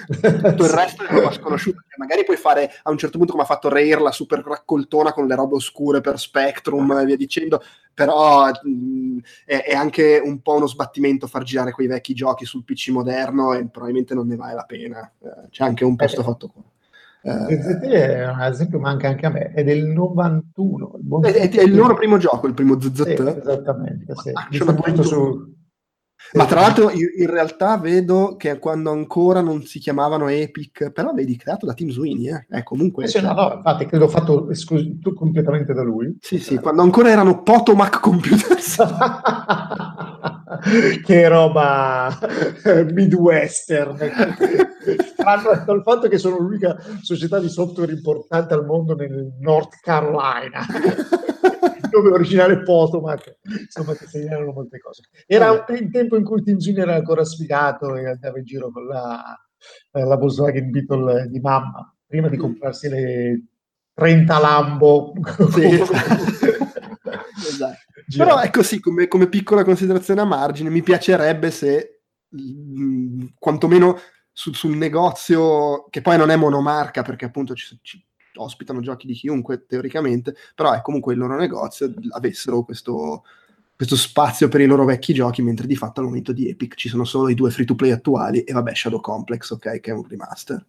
tutto 0.09 0.65
il 0.65 0.71
resto 0.71 1.05
è 1.05 1.13
roba 1.13 1.31
sconosciuta. 1.31 1.83
Magari 1.99 2.25
puoi 2.25 2.39
fare 2.39 2.71
a 2.83 2.91
un 2.91 2.97
certo 2.97 3.19
punto 3.19 3.33
come 3.33 3.45
ha 3.45 3.47
fatto 3.47 3.69
Rare 3.69 4.01
la 4.01 4.13
super 4.13 4.43
raccoltona 4.43 5.13
con 5.13 5.27
le 5.27 5.35
robe 5.35 5.57
oscure 5.57 6.01
per 6.01 6.19
Spectrum 6.19 6.91
e 6.93 7.05
via 7.05 7.17
dicendo, 7.17 7.63
però 7.93 8.47
mh, 8.47 9.19
è, 9.45 9.63
è, 9.63 9.75
anche 9.75 10.23
un 10.25 10.41
po' 10.41 10.55
uno 10.55 10.67
sbattimento 10.67 11.27
far 11.27 11.43
girare 11.43 11.73
quei 11.73 11.87
vecchi 11.87 12.15
giochi 12.15 12.47
sul 12.47 12.65
PC 12.65 12.89
moderno 12.89 13.53
e 13.53 13.67
probabilmente 13.67 14.15
non 14.15 14.27
ne 14.27 14.37
vale 14.37 14.55
la 14.55 14.65
pena. 14.65 15.13
Eh, 15.23 15.49
c'è 15.51 15.65
anche 15.65 15.85
un 15.85 15.97
posto 15.97 16.23
eh, 16.23 16.25
fatto 16.25 16.49
qua. 16.49 16.63
ZZT 17.25 17.85
è 17.85 18.29
un 18.29 18.41
esempio, 18.41 18.79
manca 18.79 19.09
anche 19.09 19.27
a 19.27 19.31
me, 19.31 19.53
è 19.53 19.63
del 19.63 19.85
91. 19.85 20.99
Il 20.99 21.33
è, 21.33 21.51
è, 21.51 21.63
il 21.63 21.75
loro 21.75 21.95
primo 21.95 22.17
gioco, 22.17 22.47
il 22.47 22.55
primo 22.55 22.81
ZZT. 22.81 23.03
Sì, 23.03 23.39
esattamente, 23.39 24.15
sì. 24.17 24.33
Su, 25.03 25.54
ma 26.33 26.47
tra 26.47 26.61
l'altro 26.61 26.91
in 26.91 27.31
realtà 27.31 27.79
vedo 27.79 28.37
che 28.37 28.59
quando 28.59 28.91
ancora 28.91 29.41
non 29.41 29.63
si 29.63 29.79
chiamavano 29.79 30.29
Epic, 30.29 30.91
però 30.91 31.13
vedi, 31.13 31.37
creato 31.37 31.67
da 31.67 31.75
Team 31.75 31.91
Sweeney, 31.91 32.29
eh? 32.29 32.47
eh 32.51 32.63
comunque... 32.63 33.05
Eh 33.05 33.09
sì, 33.09 33.21
no, 33.21 33.33
no, 33.33 33.53
infatti 33.55 33.87
credo 33.87 34.09
fatto 34.09 34.51
esclus- 34.51 34.89
completamente 35.15 35.73
da 35.73 35.83
lui. 35.83 36.17
Sì, 36.21 36.39
sì, 36.39 36.57
quando 36.57 36.83
ancora 36.83 37.11
erano 37.11 37.43
Potomac 37.43 38.01
Computers. 38.01 38.77
che 41.05 41.29
roba 41.29 42.19
midwestern. 42.93 43.97
Tranne 45.17 45.63
dal 45.65 45.83
fatto 45.83 46.09
che 46.09 46.19
sono 46.19 46.39
l'unica 46.39 46.77
società 47.01 47.39
di 47.39 47.49
software 47.49 47.93
importante 47.93 48.55
al 48.55 48.65
mondo 48.65 48.95
nel 48.95 49.33
North 49.41 49.79
Carolina 49.81 50.65
nome 51.95 52.11
originale 52.11 52.63
Potomac, 52.63 53.39
insomma 53.43 53.95
ti 53.95 54.07
segnalano 54.07 54.53
molte 54.53 54.79
cose. 54.79 55.03
Era 55.27 55.51
un, 55.53 55.65
il 55.69 55.91
tempo 55.91 56.17
in 56.17 56.25
cui 56.25 56.43
Tim 56.43 56.57
Junior 56.57 56.89
era 56.89 56.97
ancora 56.97 57.25
sfigato 57.25 57.95
e 57.97 58.07
andava 58.07 58.39
in 58.39 58.45
giro 58.45 58.71
con 58.71 58.87
la, 58.87 59.39
eh, 59.93 60.05
la 60.05 60.17
Volkswagen 60.17 60.71
Beetle 60.71 61.29
di 61.29 61.41
mamma, 61.41 61.95
prima 62.07 62.29
di 62.29 62.37
comprarsi 62.37 62.89
le 62.89 63.43
30 63.95 64.39
Lambo. 64.39 65.13
Sì. 65.51 65.81
esatto. 67.37 67.79
Però 68.17 68.39
è 68.39 68.51
così, 68.51 68.81
come, 68.81 69.09
come, 69.09 69.29
piccola 69.29 69.65
considerazione 69.65 70.21
a 70.21 70.25
margine, 70.25 70.69
mi 70.69 70.83
piacerebbe 70.83 71.51
se 71.51 72.03
mh, 72.29 72.83
mm, 72.83 73.25
quantomeno 73.39 73.99
su, 74.31 74.53
sul 74.53 74.77
negozio, 74.77 75.87
che 75.89 76.03
poi 76.03 76.19
non 76.19 76.31
è 76.31 76.37
monomarca 76.37 77.03
perché 77.03 77.25
appunto 77.25 77.55
ci, 77.55 77.79
ci 77.83 78.05
ospitano 78.37 78.81
giochi 78.81 79.07
di 79.07 79.15
chiunque 79.15 79.67
teoricamente, 79.67 80.35
però 80.55 80.73
è 80.73 80.83
comunque 80.83 81.13
il 81.13 81.19
loro 81.19 81.37
negozio, 81.37 81.93
avessero 82.11 82.63
questo, 82.63 83.25
questo 83.75 83.97
spazio 83.97 84.49
per 84.49 84.61
i 84.61 84.67
loro 84.67 84.85
vecchi 84.85 85.15
giochi, 85.15 85.43
mentre 85.43 85.67
di 85.67 85.77
fatto 85.77 86.01
al 86.01 86.07
momento 86.07 86.33
di 86.33 86.49
Epic 86.49 86.75
ci 86.75 86.89
sono 86.89 87.05
solo 87.05 87.29
i 87.29 87.35
due 87.35 87.51
free 87.51 87.67
to 87.67 87.75
play 87.75 87.91
attuali 87.91 88.43
e 88.43 88.53
vabbè 88.53 88.75
Shadow 88.75 89.01
Complex, 89.01 89.51
ok, 89.51 89.81
che 89.81 89.91
è 89.91 89.95
un 89.95 90.07
remaster. 90.07 90.65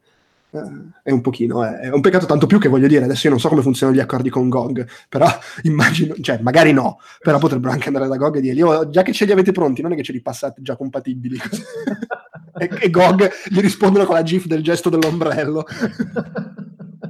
Eh, 0.51 0.59
è 1.03 1.11
un 1.11 1.21
pochino, 1.21 1.63
è, 1.63 1.79
è, 1.79 1.91
un 1.91 2.01
peccato 2.01 2.25
tanto 2.25 2.47
più 2.47 2.59
che 2.59 2.69
voglio 2.69 2.87
dire, 2.87 3.03
adesso 3.03 3.25
io 3.25 3.31
non 3.31 3.39
so 3.39 3.49
come 3.49 3.61
funzionano 3.61 3.97
gli 3.97 4.01
accordi 4.01 4.29
con 4.29 4.47
GOG, 4.49 4.87
però 5.09 5.27
immagino, 5.63 6.15
cioè 6.21 6.39
magari 6.39 6.71
no, 6.71 6.99
però 7.19 7.37
potrebbero 7.37 7.73
anche 7.73 7.87
andare 7.87 8.07
da 8.07 8.15
GOG 8.15 8.37
e 8.37 8.41
dirgli, 8.41 8.61
oh, 8.61 8.89
già 8.89 9.01
che 9.01 9.13
ce 9.13 9.25
li 9.25 9.31
avete 9.31 9.51
pronti, 9.51 9.81
non 9.81 9.91
è 9.91 9.95
che 9.95 10.03
ce 10.03 10.13
li 10.13 10.21
passate 10.21 10.61
già 10.61 10.75
compatibili. 10.75 11.37
e, 12.57 12.69
e 12.79 12.89
GOG 12.89 13.29
gli 13.49 13.59
rispondono 13.59 14.05
con 14.05 14.15
la 14.15 14.23
GIF 14.23 14.45
del 14.45 14.63
gesto 14.63 14.89
dell'ombrello. 14.89 15.65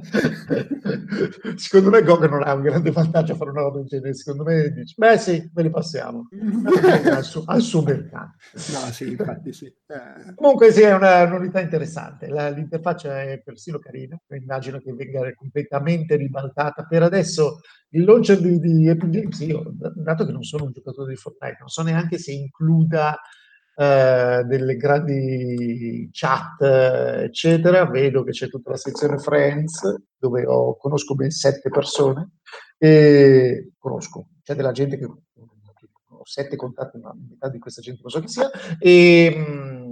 secondo 1.56 1.90
me 1.90 2.02
Gog 2.02 2.28
non 2.28 2.42
ha 2.42 2.54
un 2.54 2.62
grande 2.62 2.90
vantaggio 2.90 3.32
a 3.32 3.36
fare 3.36 3.50
una 3.50 3.62
roba 3.62 3.78
del 3.78 3.86
genere. 3.86 4.14
Secondo 4.14 4.44
me 4.44 4.70
dice, 4.70 4.94
beh 4.96 5.18
sì, 5.18 5.50
me 5.54 5.62
li 5.62 5.70
passiamo 5.70 6.28
al, 7.10 7.24
su- 7.24 7.42
al 7.44 7.60
suo 7.60 7.82
mercato. 7.82 8.34
No, 8.52 8.92
sì, 8.92 9.10
infatti 9.10 9.52
sì. 9.52 9.66
Eh. 9.66 10.34
Comunque 10.34 10.72
sì, 10.72 10.82
è 10.82 10.94
una 10.94 11.26
novità 11.26 11.60
interessante. 11.60 12.28
La, 12.28 12.48
l'interfaccia 12.48 13.22
è 13.22 13.35
persino 13.42 13.78
carina. 13.78 14.18
Immagino 14.28 14.78
che 14.78 14.92
venga 14.92 15.32
completamente 15.34 16.16
ribaltata. 16.16 16.84
Per 16.84 17.02
adesso 17.02 17.60
il 17.90 18.04
launcher 18.04 18.40
di, 18.40 18.58
di 18.58 18.88
Epic 18.88 19.08
Games, 19.08 19.40
io, 19.40 19.72
dato 19.94 20.24
che 20.24 20.32
non 20.32 20.42
sono 20.42 20.64
un 20.64 20.72
giocatore 20.72 21.10
di 21.10 21.16
Fortnite, 21.18 21.56
non 21.60 21.68
so 21.68 21.82
neanche 21.82 22.18
se 22.18 22.32
includa 22.32 23.18
eh, 23.76 24.42
delle 24.46 24.76
grandi 24.76 26.08
chat, 26.12 26.62
eccetera. 26.62 27.86
Vedo 27.86 28.22
che 28.24 28.30
c'è 28.30 28.48
tutta 28.48 28.70
la 28.70 28.76
sezione 28.76 29.18
Friends, 29.18 30.02
dove 30.16 30.46
ho, 30.46 30.76
conosco 30.76 31.14
ben 31.14 31.30
sette 31.30 31.68
persone, 31.68 32.30
e 32.78 33.72
conosco, 33.78 34.30
c'è 34.42 34.54
della 34.54 34.72
gente 34.72 34.98
che 34.98 35.04
ho 35.04 36.24
sette 36.24 36.56
contatti, 36.56 36.98
ma 36.98 37.14
metà 37.28 37.48
di 37.48 37.58
questa 37.58 37.80
gente 37.80 38.00
non 38.02 38.10
so 38.10 38.20
chi 38.20 38.28
sia, 38.28 38.50
e 38.78 39.32
mm, 39.36 39.85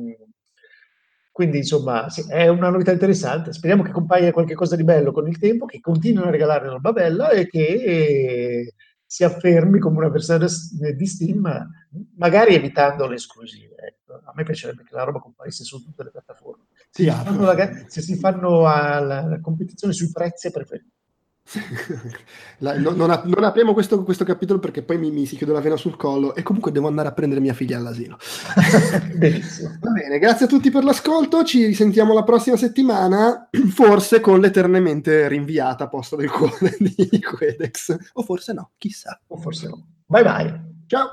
quindi 1.34 1.56
insomma 1.56 2.08
sì, 2.10 2.24
è 2.28 2.46
una 2.46 2.68
novità 2.68 2.92
interessante. 2.92 3.52
Speriamo 3.52 3.82
che 3.82 3.90
compaia 3.90 4.30
qualcosa 4.30 4.76
di 4.76 4.84
bello 4.84 5.10
con 5.10 5.26
il 5.26 5.36
tempo, 5.36 5.66
che 5.66 5.80
continuino 5.80 6.22
a 6.22 6.30
regalare 6.30 6.68
roba 6.68 6.92
bella 6.92 7.30
e 7.30 7.48
che 7.48 8.72
si 9.04 9.24
affermi 9.24 9.80
come 9.80 9.96
una 9.96 10.10
versione 10.10 10.46
di 10.96 11.06
Steam, 11.06 11.42
magari 12.18 12.54
evitando 12.54 13.08
le 13.08 13.16
esclusive. 13.16 13.74
Ecco. 13.74 14.12
A 14.24 14.32
me 14.32 14.44
piacerebbe 14.44 14.84
che 14.84 14.94
la 14.94 15.02
roba 15.02 15.18
comparisse 15.18 15.64
su 15.64 15.82
tutte 15.82 16.04
le 16.04 16.12
piattaforme. 16.12 16.66
Se, 16.88 17.02
si 17.02 17.10
fanno, 17.10 17.52
la, 17.52 17.84
se 17.88 18.00
si 18.00 18.14
fanno 18.16 18.60
la, 18.60 19.24
la 19.28 19.40
competizione 19.40 19.92
sui 19.92 20.12
prezzi, 20.12 20.52
preferito. 20.52 20.92
La- 22.58 22.78
no- 22.78 22.90
non, 22.90 23.10
ap- 23.10 23.24
non 23.26 23.44
apriamo 23.44 23.72
questo, 23.74 24.02
questo 24.02 24.24
capitolo 24.24 24.58
perché 24.58 24.82
poi 24.82 24.98
mi, 24.98 25.10
mi 25.10 25.26
si 25.26 25.36
chiude 25.36 25.52
la 25.52 25.60
vena 25.60 25.76
sul 25.76 25.96
collo 25.96 26.34
e 26.34 26.42
comunque 26.42 26.72
devo 26.72 26.86
andare 26.88 27.08
a 27.08 27.12
prendere 27.12 27.40
mia 27.40 27.52
figlia 27.52 27.76
all'asilo. 27.76 28.16
Benissimo. 29.14 29.76
Va 29.80 29.90
bene, 29.90 30.18
grazie 30.18 30.46
a 30.46 30.48
tutti 30.48 30.70
per 30.70 30.84
l'ascolto, 30.84 31.44
ci 31.44 31.64
risentiamo 31.66 32.14
la 32.14 32.24
prossima 32.24 32.56
settimana, 32.56 33.48
forse 33.70 34.20
con 34.20 34.40
l'eternamente 34.40 35.28
rinviata 35.28 35.88
posta 35.88 36.16
del 36.16 36.30
cuore 36.30 36.76
di 36.80 37.20
Quedex, 37.20 37.96
o 38.14 38.22
forse 38.22 38.52
no, 38.52 38.72
chissà. 38.78 39.20
O 39.28 39.36
forse 39.36 39.68
no. 39.68 39.86
Bye 40.06 40.22
bye. 40.22 40.60
Ciao! 40.86 41.08